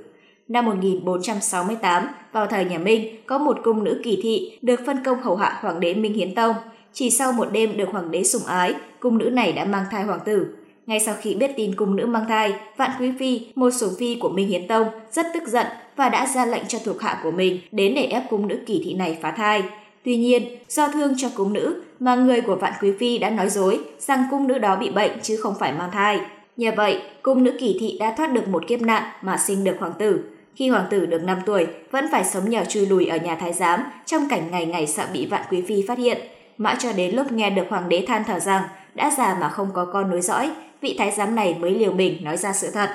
Năm 0.48 0.64
1468, 0.64 2.08
vào 2.32 2.46
thời 2.46 2.64
nhà 2.64 2.78
Minh, 2.78 3.16
có 3.26 3.38
một 3.38 3.58
cung 3.64 3.84
nữ 3.84 4.00
kỳ 4.04 4.18
thị 4.22 4.58
được 4.62 4.80
phân 4.86 5.04
công 5.04 5.22
hầu 5.22 5.36
hạ 5.36 5.58
hoàng 5.60 5.80
đế 5.80 5.94
Minh 5.94 6.14
Hiến 6.14 6.34
Tông. 6.34 6.54
Chỉ 6.98 7.10
sau 7.10 7.32
một 7.32 7.48
đêm 7.52 7.76
được 7.76 7.88
hoàng 7.92 8.10
đế 8.10 8.24
sủng 8.24 8.44
ái, 8.46 8.74
cung 9.00 9.18
nữ 9.18 9.30
này 9.30 9.52
đã 9.52 9.64
mang 9.64 9.84
thai 9.90 10.04
hoàng 10.04 10.20
tử. 10.24 10.46
Ngay 10.86 11.00
sau 11.00 11.14
khi 11.20 11.34
biết 11.34 11.50
tin 11.56 11.74
cung 11.74 11.96
nữ 11.96 12.06
mang 12.06 12.24
thai, 12.28 12.54
Vạn 12.76 12.90
Quý 13.00 13.12
Phi, 13.18 13.46
một 13.54 13.70
sủng 13.70 13.94
phi 13.98 14.14
của 14.14 14.28
Minh 14.28 14.48
Hiến 14.48 14.66
Tông, 14.66 14.86
rất 15.12 15.26
tức 15.34 15.42
giận 15.46 15.66
và 15.96 16.08
đã 16.08 16.26
ra 16.34 16.46
lệnh 16.46 16.66
cho 16.68 16.78
thuộc 16.84 17.00
hạ 17.00 17.20
của 17.22 17.30
mình 17.30 17.60
đến 17.72 17.94
để 17.94 18.02
ép 18.02 18.22
cung 18.30 18.48
nữ 18.48 18.58
kỳ 18.66 18.82
thị 18.84 18.94
này 18.94 19.18
phá 19.22 19.30
thai. 19.30 19.62
Tuy 20.04 20.16
nhiên, 20.16 20.42
do 20.68 20.88
thương 20.88 21.14
cho 21.16 21.28
cung 21.34 21.52
nữ 21.52 21.82
mà 22.00 22.14
người 22.14 22.40
của 22.40 22.56
Vạn 22.56 22.72
Quý 22.80 22.92
Phi 22.98 23.18
đã 23.18 23.30
nói 23.30 23.48
dối 23.48 23.80
rằng 23.98 24.24
cung 24.30 24.46
nữ 24.46 24.58
đó 24.58 24.76
bị 24.76 24.90
bệnh 24.90 25.12
chứ 25.22 25.36
không 25.36 25.54
phải 25.58 25.72
mang 25.72 25.90
thai. 25.92 26.20
Nhờ 26.56 26.70
vậy, 26.76 27.02
cung 27.22 27.44
nữ 27.44 27.52
kỳ 27.60 27.76
thị 27.80 27.96
đã 28.00 28.14
thoát 28.16 28.32
được 28.32 28.48
một 28.48 28.66
kiếp 28.66 28.82
nạn 28.82 29.02
mà 29.22 29.38
sinh 29.38 29.64
được 29.64 29.76
hoàng 29.78 29.94
tử. 29.98 30.20
Khi 30.54 30.68
hoàng 30.68 30.86
tử 30.90 31.06
được 31.06 31.22
5 31.22 31.38
tuổi, 31.46 31.66
vẫn 31.90 32.06
phải 32.12 32.24
sống 32.24 32.50
nhờ 32.50 32.64
chui 32.68 32.86
lùi 32.86 33.06
ở 33.06 33.16
nhà 33.16 33.34
thái 33.34 33.52
giám 33.52 33.80
trong 34.06 34.28
cảnh 34.28 34.42
ngày 34.50 34.66
ngày 34.66 34.86
sợ 34.86 35.04
bị 35.12 35.26
vạn 35.26 35.42
quý 35.50 35.62
phi 35.62 35.84
phát 35.88 35.98
hiện. 35.98 36.18
Mãi 36.58 36.76
cho 36.78 36.92
đến 36.92 37.14
lúc 37.14 37.32
nghe 37.32 37.50
được 37.50 37.64
hoàng 37.68 37.88
đế 37.88 38.04
than 38.06 38.24
thở 38.24 38.38
rằng 38.38 38.62
đã 38.94 39.10
già 39.18 39.36
mà 39.40 39.48
không 39.48 39.70
có 39.74 39.84
con 39.92 40.10
nối 40.10 40.20
dõi, 40.20 40.50
vị 40.80 40.94
thái 40.98 41.10
giám 41.10 41.34
này 41.34 41.56
mới 41.60 41.70
liều 41.70 41.92
mình 41.92 42.24
nói 42.24 42.36
ra 42.36 42.52
sự 42.52 42.70
thật. 42.70 42.90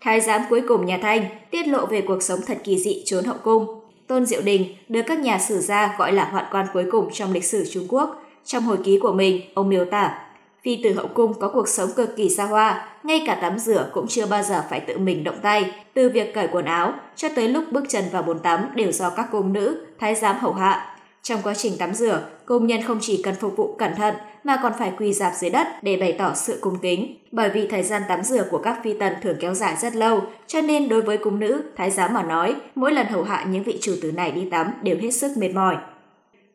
Thái 0.00 0.20
giám 0.20 0.42
cuối 0.50 0.62
cùng 0.68 0.86
nhà 0.86 0.98
Thanh 1.02 1.24
tiết 1.50 1.68
lộ 1.68 1.86
về 1.86 2.00
cuộc 2.00 2.22
sống 2.22 2.40
thật 2.46 2.58
kỳ 2.64 2.78
dị 2.78 3.02
trốn 3.04 3.24
hậu 3.24 3.36
cung. 3.42 3.80
Tôn 4.06 4.26
Diệu 4.26 4.42
Đình 4.42 4.74
được 4.88 5.02
các 5.06 5.18
nhà 5.18 5.38
sử 5.38 5.58
gia 5.58 5.96
gọi 5.98 6.12
là 6.12 6.24
hoạn 6.24 6.44
quan 6.50 6.66
cuối 6.72 6.84
cùng 6.90 7.12
trong 7.12 7.32
lịch 7.32 7.44
sử 7.44 7.64
Trung 7.72 7.86
Quốc. 7.88 8.22
Trong 8.44 8.62
hồi 8.62 8.78
ký 8.84 8.98
của 8.98 9.12
mình, 9.12 9.40
ông 9.54 9.68
miêu 9.68 9.84
tả 9.84 10.24
Phi 10.64 10.80
tử 10.82 10.92
hậu 10.92 11.06
cung 11.08 11.34
có 11.40 11.48
cuộc 11.48 11.68
sống 11.68 11.90
cực 11.96 12.16
kỳ 12.16 12.28
xa 12.28 12.44
hoa, 12.44 12.88
ngay 13.02 13.22
cả 13.26 13.34
tắm 13.34 13.58
rửa 13.58 13.90
cũng 13.92 14.08
chưa 14.08 14.26
bao 14.26 14.42
giờ 14.42 14.64
phải 14.70 14.80
tự 14.80 14.98
mình 14.98 15.24
động 15.24 15.38
tay, 15.42 15.72
từ 15.94 16.08
việc 16.08 16.34
cởi 16.34 16.48
quần 16.52 16.64
áo 16.64 16.92
cho 17.16 17.28
tới 17.36 17.48
lúc 17.48 17.64
bước 17.72 17.84
chân 17.88 18.04
vào 18.12 18.22
bồn 18.22 18.38
tắm 18.38 18.68
đều 18.74 18.92
do 18.92 19.10
các 19.10 19.28
cung 19.32 19.52
nữ, 19.52 19.86
thái 20.00 20.14
giám 20.14 20.36
hầu 20.38 20.52
hạ. 20.52 20.93
Trong 21.24 21.40
quá 21.42 21.54
trình 21.54 21.72
tắm 21.78 21.94
rửa, 21.94 22.22
công 22.44 22.66
nhân 22.66 22.82
không 22.82 22.98
chỉ 23.00 23.20
cần 23.22 23.34
phục 23.40 23.56
vụ 23.56 23.74
cẩn 23.78 23.94
thận 23.94 24.14
mà 24.44 24.60
còn 24.62 24.72
phải 24.78 24.92
quỳ 24.98 25.12
dạp 25.12 25.32
dưới 25.40 25.50
đất 25.50 25.66
để 25.82 25.96
bày 25.96 26.12
tỏ 26.12 26.34
sự 26.34 26.58
cung 26.60 26.78
kính. 26.82 27.16
Bởi 27.32 27.50
vì 27.50 27.66
thời 27.66 27.82
gian 27.82 28.02
tắm 28.08 28.22
rửa 28.22 28.44
của 28.50 28.58
các 28.58 28.78
phi 28.84 28.98
tần 28.98 29.12
thường 29.22 29.36
kéo 29.40 29.54
dài 29.54 29.76
rất 29.80 29.94
lâu, 29.94 30.20
cho 30.46 30.60
nên 30.60 30.88
đối 30.88 31.02
với 31.02 31.16
cung 31.16 31.40
nữ, 31.40 31.62
thái 31.76 31.90
giám 31.90 32.14
mà 32.14 32.22
nói, 32.22 32.54
mỗi 32.74 32.92
lần 32.92 33.06
hầu 33.06 33.22
hạ 33.22 33.46
những 33.50 33.62
vị 33.62 33.78
chủ 33.80 33.94
tử 34.02 34.12
này 34.12 34.30
đi 34.30 34.50
tắm 34.50 34.66
đều 34.82 34.96
hết 35.00 35.10
sức 35.10 35.36
mệt 35.36 35.48
mỏi. 35.54 35.76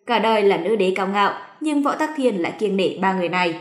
Cả 0.06 0.20
đời 0.20 0.44
là 0.44 0.58
nữ 0.58 0.76
đế 0.76 0.94
cao 0.96 1.08
ngạo, 1.08 1.34
nhưng 1.62 1.84
võ 1.84 1.96
tắc 1.96 2.10
thiên 2.16 2.42
lại 2.42 2.54
kiêng 2.60 2.78
nể 2.78 2.98
ba 3.02 3.14
người 3.14 3.30
này. 3.30 3.60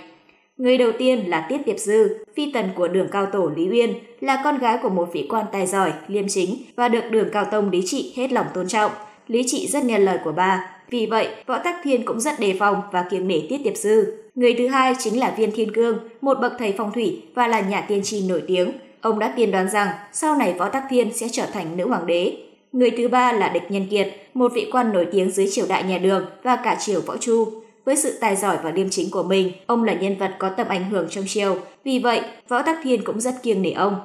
Người 0.57 0.79
đầu 0.79 0.93
tiên 0.99 1.25
là 1.27 1.47
Tiết 1.49 1.59
Tiệp 1.67 1.79
Dư, 1.79 2.25
phi 2.37 2.53
tần 2.53 2.69
của 2.75 2.89
đường 2.89 3.09
cao 3.13 3.27
tổ 3.27 3.51
Lý 3.57 3.69
Uyên, 3.71 3.95
là 4.21 4.41
con 4.45 4.59
gái 4.59 4.79
của 4.83 4.91
một 4.91 5.09
vị 5.13 5.27
quan 5.31 5.47
tài 5.53 5.67
giỏi, 5.67 5.93
liêm 6.09 6.29
chính 6.29 6.57
và 6.77 6.89
được 6.89 7.05
đường 7.11 7.29
cao 7.33 7.45
tông 7.45 7.71
Lý 7.71 7.83
Trị 7.87 8.13
hết 8.17 8.33
lòng 8.33 8.47
tôn 8.55 8.69
trọng. 8.69 8.93
Lý 9.27 9.43
Trị 9.47 9.67
rất 9.67 9.85
nghe 9.85 9.99
lời 9.99 10.19
của 10.25 10.33
bà, 10.33 10.78
vì 10.91 11.07
vậy 11.07 11.29
Võ 11.47 11.59
Tắc 11.59 11.77
Thiên 11.83 12.05
cũng 12.05 12.21
rất 12.21 12.41
đề 12.41 12.57
phòng 12.59 12.83
và 12.93 13.03
kiêng 13.11 13.29
nể 13.29 13.41
Tiết 13.49 13.59
Tiệp 13.65 13.77
Dư. 13.77 14.05
Người 14.35 14.55
thứ 14.59 14.69
hai 14.69 14.95
chính 14.99 15.21
là 15.21 15.35
Viên 15.37 15.53
Thiên 15.53 15.73
Cương, 15.75 15.99
một 16.21 16.39
bậc 16.41 16.53
thầy 16.59 16.75
phong 16.79 16.93
thủy 16.93 17.23
và 17.35 17.49
là 17.49 17.61
nhà 17.61 17.81
tiên 17.81 18.01
tri 18.05 18.29
nổi 18.29 18.43
tiếng. 18.47 18.73
Ông 19.01 19.19
đã 19.19 19.33
tiên 19.37 19.51
đoán 19.51 19.71
rằng 19.71 19.89
sau 20.13 20.37
này 20.37 20.55
Võ 20.59 20.69
Tắc 20.69 20.85
Thiên 20.91 21.13
sẽ 21.13 21.29
trở 21.33 21.47
thành 21.53 21.77
nữ 21.77 21.89
hoàng 21.89 22.07
đế. 22.07 22.37
Người 22.73 22.91
thứ 22.91 23.09
ba 23.09 23.33
là 23.33 23.49
Địch 23.49 23.71
Nhân 23.71 23.87
Kiệt, 23.91 24.09
một 24.35 24.53
vị 24.55 24.69
quan 24.73 24.93
nổi 24.93 25.07
tiếng 25.13 25.31
dưới 25.31 25.47
triều 25.51 25.67
đại 25.69 25.83
nhà 25.83 25.99
Đường 25.99 26.27
và 26.43 26.57
cả 26.57 26.77
triều 26.81 27.01
Võ 27.01 27.17
Chu. 27.17 27.53
Với 27.85 27.97
sự 27.97 28.19
tài 28.21 28.37
giỏi 28.37 28.57
và 28.63 28.71
liêm 28.71 28.91
chính 28.91 29.11
của 29.11 29.23
mình, 29.23 29.53
ông 29.67 29.85
là 29.85 29.93
nhân 29.93 30.17
vật 30.19 30.35
có 30.39 30.49
tầm 30.49 30.69
ảnh 30.69 30.91
hưởng 30.91 31.07
trong 31.11 31.25
triều. 31.27 31.57
Vì 31.85 31.99
vậy, 31.99 32.21
Võ 32.49 32.63
Tắc 32.63 32.79
Thiên 32.83 33.05
cũng 33.05 33.21
rất 33.21 33.35
kiêng 33.43 33.63
nể 33.63 33.71
ông. 33.71 33.97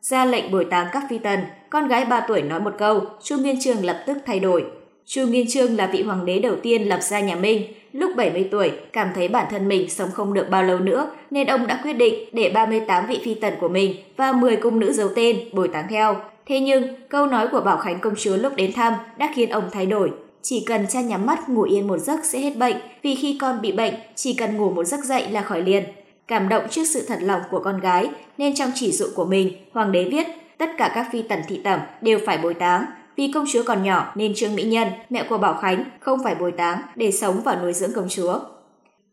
Ra 0.00 0.24
lệnh 0.24 0.50
bồi 0.50 0.64
táng 0.64 0.86
các 0.92 1.02
phi 1.10 1.18
tần, 1.18 1.40
con 1.70 1.88
gái 1.88 2.04
3 2.04 2.20
tuổi 2.28 2.42
nói 2.42 2.60
một 2.60 2.72
câu, 2.78 3.00
Chu 3.22 3.36
miên 3.38 3.60
trường 3.60 3.84
lập 3.84 4.04
tức 4.06 4.18
thay 4.26 4.40
đổi. 4.40 4.64
Chu 5.08 5.26
Nguyên 5.26 5.48
Chương 5.48 5.76
là 5.76 5.86
vị 5.86 6.02
hoàng 6.02 6.26
đế 6.26 6.38
đầu 6.38 6.56
tiên 6.62 6.88
lập 6.88 7.02
ra 7.02 7.20
nhà 7.20 7.36
Minh. 7.36 7.62
Lúc 7.92 8.10
70 8.16 8.48
tuổi, 8.50 8.72
cảm 8.92 9.08
thấy 9.14 9.28
bản 9.28 9.46
thân 9.50 9.68
mình 9.68 9.90
sống 9.90 10.10
không 10.14 10.34
được 10.34 10.50
bao 10.50 10.62
lâu 10.62 10.78
nữa, 10.78 11.10
nên 11.30 11.46
ông 11.46 11.66
đã 11.66 11.80
quyết 11.82 11.92
định 11.92 12.14
để 12.32 12.50
38 12.50 13.06
vị 13.06 13.20
phi 13.24 13.34
tần 13.34 13.54
của 13.60 13.68
mình 13.68 13.94
và 14.16 14.32
10 14.32 14.56
cung 14.56 14.80
nữ 14.80 14.92
giấu 14.92 15.08
tên 15.16 15.38
bồi 15.52 15.68
táng 15.68 15.86
theo. 15.90 16.16
Thế 16.46 16.60
nhưng, 16.60 16.84
câu 17.08 17.26
nói 17.26 17.48
của 17.48 17.60
Bảo 17.60 17.76
Khánh 17.76 18.00
công 18.00 18.14
chúa 18.16 18.36
lúc 18.36 18.56
đến 18.56 18.72
thăm 18.72 18.94
đã 19.18 19.32
khiến 19.34 19.50
ông 19.50 19.64
thay 19.72 19.86
đổi. 19.86 20.10
Chỉ 20.42 20.64
cần 20.66 20.86
cha 20.88 21.00
nhắm 21.00 21.26
mắt 21.26 21.48
ngủ 21.48 21.62
yên 21.62 21.86
một 21.86 21.98
giấc 21.98 22.24
sẽ 22.24 22.38
hết 22.40 22.56
bệnh, 22.56 22.76
vì 23.02 23.14
khi 23.14 23.38
con 23.40 23.60
bị 23.60 23.72
bệnh, 23.72 23.94
chỉ 24.14 24.34
cần 24.34 24.56
ngủ 24.56 24.70
một 24.70 24.84
giấc 24.84 25.04
dậy 25.04 25.26
là 25.30 25.42
khỏi 25.42 25.62
liền. 25.62 25.84
Cảm 26.26 26.48
động 26.48 26.64
trước 26.70 26.84
sự 26.84 27.04
thật 27.08 27.18
lòng 27.20 27.40
của 27.50 27.60
con 27.60 27.80
gái, 27.80 28.08
nên 28.38 28.54
trong 28.54 28.70
chỉ 28.74 28.92
dụ 28.92 29.06
của 29.14 29.24
mình, 29.24 29.52
hoàng 29.72 29.92
đế 29.92 30.04
viết 30.04 30.26
tất 30.58 30.70
cả 30.78 30.92
các 30.94 31.06
phi 31.12 31.22
tần 31.22 31.40
thị 31.48 31.60
tẩm 31.64 31.80
đều 32.00 32.18
phải 32.26 32.38
bồi 32.38 32.54
táng. 32.54 32.84
Vì 33.18 33.30
công 33.34 33.44
chúa 33.52 33.62
còn 33.62 33.82
nhỏ 33.82 34.12
nên 34.14 34.34
Trương 34.34 34.54
Mỹ 34.54 34.62
Nhân, 34.62 34.88
mẹ 35.10 35.24
của 35.28 35.38
Bảo 35.38 35.54
Khánh, 35.54 35.84
không 36.00 36.18
phải 36.24 36.34
bồi 36.34 36.52
táng 36.52 36.78
để 36.96 37.12
sống 37.12 37.40
và 37.44 37.58
nuôi 37.62 37.72
dưỡng 37.72 37.92
công 37.92 38.08
chúa. 38.08 38.40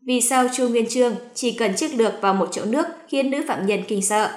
Vì 0.02 0.20
sao 0.20 0.46
Chu 0.56 0.68
Nguyên 0.68 0.86
Trương 0.88 1.14
chỉ 1.34 1.52
cần 1.52 1.74
chiếc 1.74 1.94
lược 1.94 2.12
vào 2.20 2.34
một 2.34 2.48
chỗ 2.52 2.64
nước 2.64 2.86
khiến 3.08 3.30
nữ 3.30 3.42
phạm 3.48 3.66
nhân 3.66 3.80
kinh 3.88 4.02
sợ? 4.02 4.30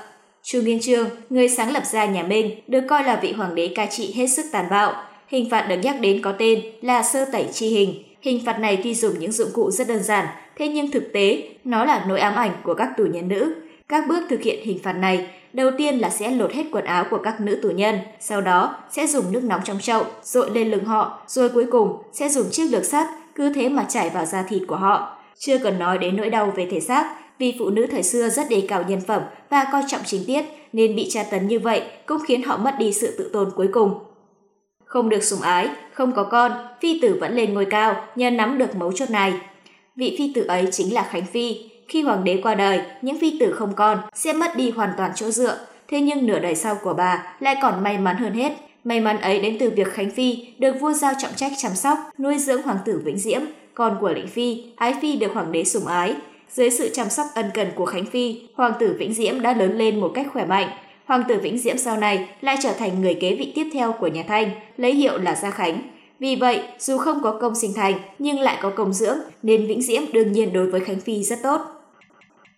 Chu 0.44 0.62
Nguyên 0.62 0.80
Trương, 0.80 1.10
người 1.30 1.50
sáng 1.50 1.72
lập 1.72 1.84
ra 1.86 2.06
nhà 2.06 2.24
Minh, 2.24 2.52
được 2.68 2.82
coi 2.90 3.04
là 3.04 3.20
vị 3.22 3.32
hoàng 3.32 3.56
đế 3.56 3.68
cai 3.68 3.88
trị 3.92 4.14
hết 4.16 4.28
sức 4.28 4.46
tàn 4.52 4.66
bạo, 4.70 4.94
Hình 5.28 5.50
phạt 5.50 5.62
được 5.62 5.76
nhắc 5.84 5.96
đến 6.02 6.22
có 6.22 6.32
tên 6.32 6.62
là 6.82 7.04
sơ 7.04 7.26
tẩy 7.32 7.48
chi 7.54 7.68
hình. 7.68 8.04
Hình 8.22 8.46
phạt 8.46 8.60
này 8.60 8.80
tuy 8.84 8.96
dùng 8.96 9.20
những 9.20 9.32
dụng 9.32 9.50
cụ 9.54 9.72
rất 9.72 9.88
đơn 9.88 10.04
giản, 10.04 10.26
thế 10.58 10.68
nhưng 10.68 10.92
thực 10.92 11.14
tế 11.14 11.44
nó 11.64 11.86
là 11.86 12.06
nỗi 12.08 12.20
ám 12.20 12.36
ảnh 12.36 12.52
của 12.64 12.74
các 12.74 12.90
tù 12.98 13.06
nhân 13.06 13.28
nữ. 13.28 13.56
Các 13.90 14.08
bước 14.08 14.24
thực 14.30 14.42
hiện 14.42 14.60
hình 14.64 14.80
phạt 14.84 14.94
này, 14.94 15.28
đầu 15.54 15.72
tiên 15.78 15.98
là 15.98 16.10
sẽ 16.10 16.32
lột 16.32 16.54
hết 16.54 16.64
quần 16.72 16.86
áo 16.86 17.06
của 17.10 17.18
các 17.24 17.42
nữ 17.42 17.60
tù 17.62 17.70
nhân, 17.70 18.00
sau 18.20 18.42
đó 18.42 18.76
sẽ 18.92 19.08
dùng 19.08 19.32
nước 19.32 19.44
nóng 19.44 19.62
trong 19.64 19.80
chậu 19.80 20.04
dội 20.24 20.50
lên 20.50 20.72
lưng 20.72 20.84
họ, 20.84 21.22
rồi 21.28 21.50
cuối 21.50 21.66
cùng 21.72 21.98
sẽ 22.12 22.30
dùng 22.30 22.50
chiếc 22.52 22.68
lược 22.72 22.86
sắt 22.86 23.08
cứ 23.36 23.54
thế 23.54 23.70
mà 23.70 23.86
chảy 23.90 24.10
vào 24.10 24.26
da 24.26 24.44
thịt 24.44 24.62
của 24.68 24.76
họ. 24.76 25.18
Chưa 25.40 25.58
cần 25.58 25.80
nói 25.80 25.98
đến 25.98 26.18
nỗi 26.18 26.30
đau 26.30 26.54
về 26.56 26.68
thể 26.72 26.80
xác, 26.80 27.16
vì 27.40 27.56
phụ 27.60 27.70
nữ 27.70 27.88
thời 27.92 28.04
xưa 28.04 28.30
rất 28.30 28.50
đề 28.50 28.66
cao 28.68 28.84
nhân 28.88 29.02
phẩm 29.02 29.22
và 29.50 29.66
coi 29.72 29.84
trọng 29.88 30.02
chính 30.06 30.26
tiết, 30.26 30.46
nên 30.74 30.96
bị 30.96 31.10
tra 31.10 31.24
tấn 31.24 31.48
như 31.48 31.60
vậy 31.60 31.84
cũng 32.06 32.22
khiến 32.28 32.44
họ 32.44 32.58
mất 32.58 32.76
đi 32.80 32.94
sự 32.94 33.16
tự 33.18 33.30
tôn 33.34 33.52
cuối 33.56 33.68
cùng. 33.72 34.00
Không 34.86 35.10
được 35.10 35.24
sủng 35.24 35.42
ái, 35.42 35.70
không 35.94 36.12
có 36.12 36.24
con, 36.24 36.52
phi 36.82 37.00
tử 37.02 37.18
vẫn 37.22 37.36
lên 37.36 37.54
ngôi 37.54 37.66
cao 37.66 37.96
nhờ 38.16 38.30
nắm 38.30 38.58
được 38.58 38.76
mấu 38.76 38.92
chốt 38.92 39.10
này. 39.10 39.34
Vị 39.96 40.16
phi 40.18 40.32
tử 40.36 40.46
ấy 40.48 40.68
chính 40.72 40.94
là 40.94 41.04
Khánh 41.04 41.26
Phi. 41.26 41.70
Khi 41.90 42.02
hoàng 42.02 42.24
đế 42.24 42.40
qua 42.44 42.56
đời, 42.56 42.82
những 43.02 43.20
phi 43.20 43.40
tử 43.40 43.54
không 43.54 43.74
con 43.76 43.98
sẽ 44.14 44.34
mất 44.34 44.56
đi 44.56 44.72
hoàn 44.72 44.90
toàn 44.98 45.12
chỗ 45.16 45.32
dựa. 45.32 45.58
Thế 45.88 46.02
nhưng 46.02 46.26
nửa 46.26 46.40
đời 46.40 46.56
sau 46.56 46.76
của 46.84 46.94
bà 46.94 47.36
lại 47.40 47.56
còn 47.62 47.84
may 47.84 47.98
mắn 47.98 48.18
hơn 48.18 48.34
hết. 48.34 48.52
May 48.84 49.00
mắn 49.00 49.22
ấy 49.22 49.40
đến 49.40 49.58
từ 49.60 49.70
việc 49.70 49.88
Khánh 49.88 50.12
Phi 50.12 50.48
được 50.58 50.76
vua 50.80 50.94
giao 50.94 51.14
trọng 51.20 51.32
trách 51.36 51.52
chăm 51.58 51.72
sóc, 51.76 51.98
nuôi 52.20 52.38
dưỡng 52.38 52.62
hoàng 52.62 52.78
tử 52.86 53.02
Vĩnh 53.06 53.18
Diễm, 53.18 53.42
con 53.74 53.98
của 54.02 54.10
Lĩnh 54.10 54.28
Phi, 54.28 54.64
Ái 54.76 54.96
Phi 55.02 55.16
được 55.16 55.34
hoàng 55.34 55.52
đế 55.52 55.64
sủng 55.64 55.86
ái. 55.86 56.16
Dưới 56.50 56.70
sự 56.70 56.90
chăm 56.94 57.10
sóc 57.10 57.26
ân 57.36 57.46
cần 57.54 57.68
của 57.76 57.86
Khánh 57.86 58.06
Phi, 58.06 58.42
hoàng 58.54 58.74
tử 58.80 58.96
Vĩnh 59.00 59.14
Diễm 59.14 59.42
đã 59.42 59.54
lớn 59.54 59.78
lên 59.78 60.00
một 60.00 60.12
cách 60.16 60.28
khỏe 60.34 60.46
mạnh. 60.46 60.70
Hoàng 61.06 61.24
tử 61.28 61.40
Vĩnh 61.44 61.58
Diễm 61.58 61.78
sau 61.78 61.98
này 61.98 62.30
lại 62.42 62.58
trở 62.64 62.74
thành 62.74 63.02
người 63.02 63.14
kế 63.14 63.36
vị 63.36 63.52
tiếp 63.56 63.70
theo 63.74 63.92
của 63.92 64.08
nhà 64.08 64.24
Thanh, 64.28 64.50
lấy 64.78 64.94
hiệu 64.94 65.18
là 65.18 65.36
Gia 65.36 65.52
Khánh. 65.52 65.82
Vì 66.20 66.36
vậy, 66.36 66.64
dù 66.80 66.98
không 66.98 67.20
có 67.24 67.38
công 67.42 67.56
sinh 67.56 67.74
thành 67.74 67.94
nhưng 68.20 68.40
lại 68.40 68.58
có 68.62 68.70
công 68.70 68.94
dưỡng, 68.94 69.18
nên 69.44 69.68
Vĩnh 69.68 69.82
Diễm 69.82 70.02
đương 70.14 70.32
nhiên 70.32 70.54
đối 70.54 70.72
với 70.72 70.80
Khánh 70.80 71.00
Phi 71.00 71.24
rất 71.24 71.40
tốt. 71.44 71.79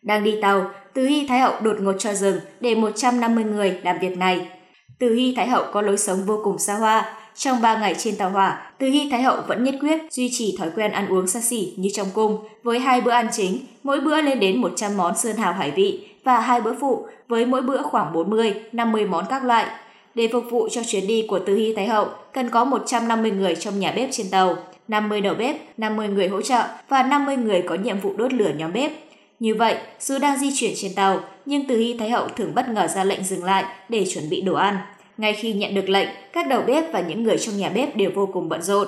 Đang 0.02 0.24
đi 0.24 0.36
tàu, 0.42 0.72
Từ 0.94 1.06
Hy 1.06 1.28
Thái 1.28 1.40
Hậu 1.40 1.54
đột 1.62 1.76
ngột 1.80 1.94
cho 2.00 2.14
dừng 2.14 2.40
để 2.60 2.76
150 2.76 3.44
người 3.44 3.80
làm 3.84 4.00
việc 4.00 4.18
này. 4.18 4.48
Từ 5.00 5.14
Hy 5.14 5.34
Thái 5.36 5.48
Hậu 5.48 5.64
có 5.72 5.82
lối 5.82 5.98
sống 5.98 6.20
vô 6.26 6.42
cùng 6.44 6.58
xa 6.58 6.74
hoa. 6.74 7.18
Trong 7.36 7.62
3 7.62 7.80
ngày 7.80 7.96
trên 7.98 8.16
tàu 8.16 8.30
hỏa, 8.30 8.72
Từ 8.78 8.88
Hy 8.88 9.10
Thái 9.12 9.22
Hậu 9.22 9.38
vẫn 9.48 9.64
nhất 9.64 9.76
quyết 9.82 10.02
duy 10.12 10.30
trì 10.32 10.56
thói 10.60 10.70
quen 10.76 10.92
ăn 10.92 11.08
uống 11.08 11.28
xa 11.28 11.42
xỉ 11.42 11.74
như 11.78 11.90
trong 11.94 12.08
cung, 12.14 12.38
với 12.64 12.80
hai 12.80 13.02
bữa 13.02 13.12
ăn 13.12 13.28
chính, 13.32 13.58
mỗi 13.84 14.00
bữa 14.00 14.22
lên 14.22 14.40
đến 14.40 14.62
100 14.62 14.98
món 14.98 15.18
sơn 15.18 15.38
hào 15.38 15.54
hải 15.54 15.72
vị 15.72 16.08
và 16.24 16.40
hai 16.40 16.62
bữa 16.62 16.74
phụ 16.80 17.08
với 17.28 17.46
mỗi 17.46 17.62
bữa 17.62 17.82
khoảng 17.82 18.14
40, 18.14 18.54
50 18.72 19.06
món 19.06 19.26
các 19.30 19.44
loại. 19.44 19.66
Để 20.16 20.30
phục 20.34 20.44
vụ 20.50 20.70
cho 20.72 20.82
chuyến 20.88 21.08
đi 21.08 21.26
của 21.28 21.40
Từ 21.40 21.56
Hy 21.56 21.74
Thái 21.76 21.88
Hậu, 21.88 22.08
cần 22.34 22.50
có 22.50 22.64
150 22.64 23.32
người 23.32 23.56
trong 23.56 23.80
nhà 23.80 23.94
bếp 23.96 24.10
trên 24.12 24.30
tàu, 24.32 24.58
50 24.88 25.22
đầu 25.22 25.36
bếp, 25.36 25.80
50 25.80 26.08
người 26.08 26.28
hỗ 26.28 26.42
trợ 26.42 26.64
và 26.90 27.04
50 27.04 27.38
người 27.38 27.62
có 27.62 27.76
nhiệm 27.76 28.00
vụ 28.00 28.14
đốt 28.18 28.34
lửa 28.34 28.52
nhóm 28.58 28.74
bếp. 28.74 28.92
Như 29.42 29.56
vậy, 29.56 29.76
dù 30.00 30.18
đang 30.18 30.38
di 30.38 30.50
chuyển 30.56 30.74
trên 30.76 30.94
tàu, 30.96 31.20
nhưng 31.46 31.68
Từ 31.68 31.78
Hy 31.78 31.96
Thái 32.00 32.10
Hậu 32.10 32.28
thường 32.28 32.52
bất 32.56 32.70
ngờ 32.70 32.88
ra 32.88 33.04
lệnh 33.04 33.24
dừng 33.24 33.44
lại 33.44 33.66
để 33.90 34.06
chuẩn 34.06 34.30
bị 34.30 34.42
đồ 34.42 34.54
ăn. 34.54 34.78
Ngay 35.18 35.34
khi 35.34 35.54
nhận 35.54 35.76
được 35.76 35.90
lệnh, 35.90 36.08
các 36.34 36.48
đầu 36.48 36.62
bếp 36.68 36.94
và 36.94 37.02
những 37.02 37.24
người 37.24 37.38
trong 37.38 37.58
nhà 37.58 37.70
bếp 37.70 37.96
đều 37.96 38.12
vô 38.16 38.30
cùng 38.34 38.50
bận 38.50 38.62
rộn. 38.62 38.88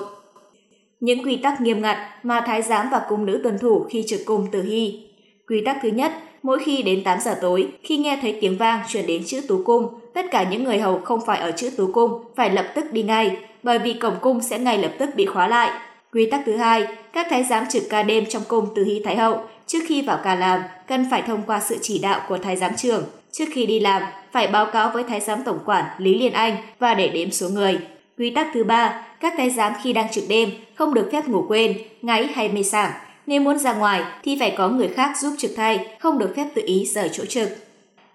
Những 1.00 1.24
quy 1.24 1.36
tắc 1.36 1.60
nghiêm 1.60 1.82
ngặt 1.82 1.96
mà 2.22 2.40
thái 2.46 2.62
giám 2.62 2.86
và 2.92 3.02
cung 3.08 3.26
nữ 3.26 3.40
tuân 3.42 3.58
thủ 3.58 3.86
khi 3.90 4.04
trực 4.06 4.20
cung 4.24 4.46
Từ 4.52 4.62
Hy. 4.62 5.08
Quy 5.48 5.62
tắc 5.64 5.76
thứ 5.82 5.88
nhất, 5.88 6.12
mỗi 6.42 6.58
khi 6.64 6.82
đến 6.82 7.04
8 7.04 7.20
giờ 7.20 7.34
tối, 7.40 7.68
khi 7.82 7.96
nghe 7.96 8.18
thấy 8.22 8.38
tiếng 8.40 8.58
vang 8.58 8.80
truyền 8.88 9.06
đến 9.06 9.22
chữ 9.26 9.40
tú 9.48 9.62
cung, 9.64 9.88
tất 10.14 10.26
cả 10.30 10.50
những 10.50 10.64
người 10.64 10.78
hầu 10.78 10.98
không 10.98 11.20
phải 11.26 11.40
ở 11.40 11.52
chữ 11.52 11.70
tú 11.76 11.92
cung 11.92 12.24
phải 12.36 12.50
lập 12.50 12.66
tức 12.74 12.92
đi 12.92 13.02
ngay, 13.02 13.36
bởi 13.62 13.78
vì 13.78 13.92
cổng 13.92 14.16
cung 14.20 14.42
sẽ 14.42 14.58
ngay 14.58 14.78
lập 14.78 14.92
tức 14.98 15.10
bị 15.16 15.26
khóa 15.26 15.48
lại. 15.48 15.80
Quy 16.12 16.30
tắc 16.30 16.42
thứ 16.46 16.56
hai, 16.56 16.86
các 17.12 17.26
thái 17.30 17.44
giám 17.44 17.64
trực 17.70 17.82
ca 17.90 18.02
đêm 18.02 18.24
trong 18.28 18.42
cung 18.48 18.68
từ 18.74 18.84
hy 18.84 19.02
thái 19.04 19.16
hậu 19.16 19.40
trước 19.66 19.78
khi 19.86 20.02
vào 20.02 20.20
ca 20.24 20.34
làm 20.34 20.62
cần 20.88 21.06
phải 21.10 21.22
thông 21.22 21.42
qua 21.46 21.60
sự 21.60 21.78
chỉ 21.82 21.98
đạo 21.98 22.20
của 22.28 22.38
thái 22.38 22.56
giám 22.56 22.76
trưởng. 22.76 23.04
Trước 23.32 23.44
khi 23.52 23.66
đi 23.66 23.80
làm, 23.80 24.02
phải 24.32 24.46
báo 24.46 24.66
cáo 24.66 24.90
với 24.90 25.04
thái 25.04 25.20
giám 25.20 25.44
tổng 25.44 25.58
quản 25.64 25.84
Lý 25.98 26.18
Liên 26.18 26.32
Anh 26.32 26.56
và 26.78 26.94
để 26.94 27.08
đếm 27.08 27.30
số 27.30 27.48
người. 27.48 27.78
Quy 28.18 28.30
tắc 28.30 28.46
thứ 28.54 28.64
ba, 28.64 29.06
các 29.20 29.34
thái 29.36 29.50
giám 29.50 29.72
khi 29.82 29.92
đang 29.92 30.12
trực 30.12 30.24
đêm 30.28 30.50
không 30.74 30.94
được 30.94 31.08
phép 31.12 31.28
ngủ 31.28 31.44
quên, 31.48 31.78
ngáy 32.02 32.26
hay 32.34 32.48
mê 32.48 32.62
sảng. 32.62 32.92
Nếu 33.26 33.40
muốn 33.40 33.58
ra 33.58 33.72
ngoài 33.72 34.02
thì 34.22 34.36
phải 34.40 34.54
có 34.58 34.68
người 34.68 34.88
khác 34.88 35.18
giúp 35.18 35.34
trực 35.38 35.50
thay, 35.56 35.86
không 35.98 36.18
được 36.18 36.32
phép 36.36 36.46
tự 36.54 36.62
ý 36.66 36.86
rời 36.86 37.10
chỗ 37.12 37.24
trực. 37.24 37.48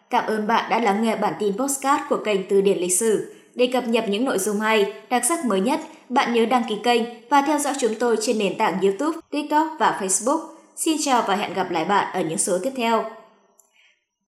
Cảm 0.09 0.25
ơn 0.25 0.47
bạn 0.47 0.69
đã 0.69 0.79
lắng 0.79 1.03
nghe 1.03 1.15
bản 1.15 1.33
tin 1.39 1.57
postcard 1.57 2.03
của 2.09 2.17
kênh 2.25 2.49
Từ 2.49 2.61
điển 2.61 2.77
lịch 2.77 2.97
sử. 2.97 3.33
Để 3.55 3.69
cập 3.73 3.87
nhật 3.87 4.09
những 4.09 4.25
nội 4.25 4.37
dung 4.37 4.59
hay, 4.59 4.93
đặc 5.09 5.25
sắc 5.25 5.45
mới 5.45 5.59
nhất, 5.59 5.79
bạn 6.09 6.33
nhớ 6.33 6.45
đăng 6.45 6.63
ký 6.69 6.75
kênh 6.83 7.01
và 7.29 7.41
theo 7.41 7.59
dõi 7.59 7.73
chúng 7.79 7.95
tôi 7.99 8.17
trên 8.21 8.39
nền 8.39 8.57
tảng 8.57 8.81
YouTube, 8.81 9.19
TikTok 9.29 9.67
và 9.79 9.99
Facebook. 10.01 10.58
Xin 10.79 10.97
chào 11.01 11.23
và 11.27 11.35
hẹn 11.35 11.53
gặp 11.53 11.71
lại 11.71 11.85
bạn 11.85 12.13
ở 12.13 12.21
những 12.21 12.37
số 12.37 12.59
tiếp 12.63 12.73
theo. 12.75 13.11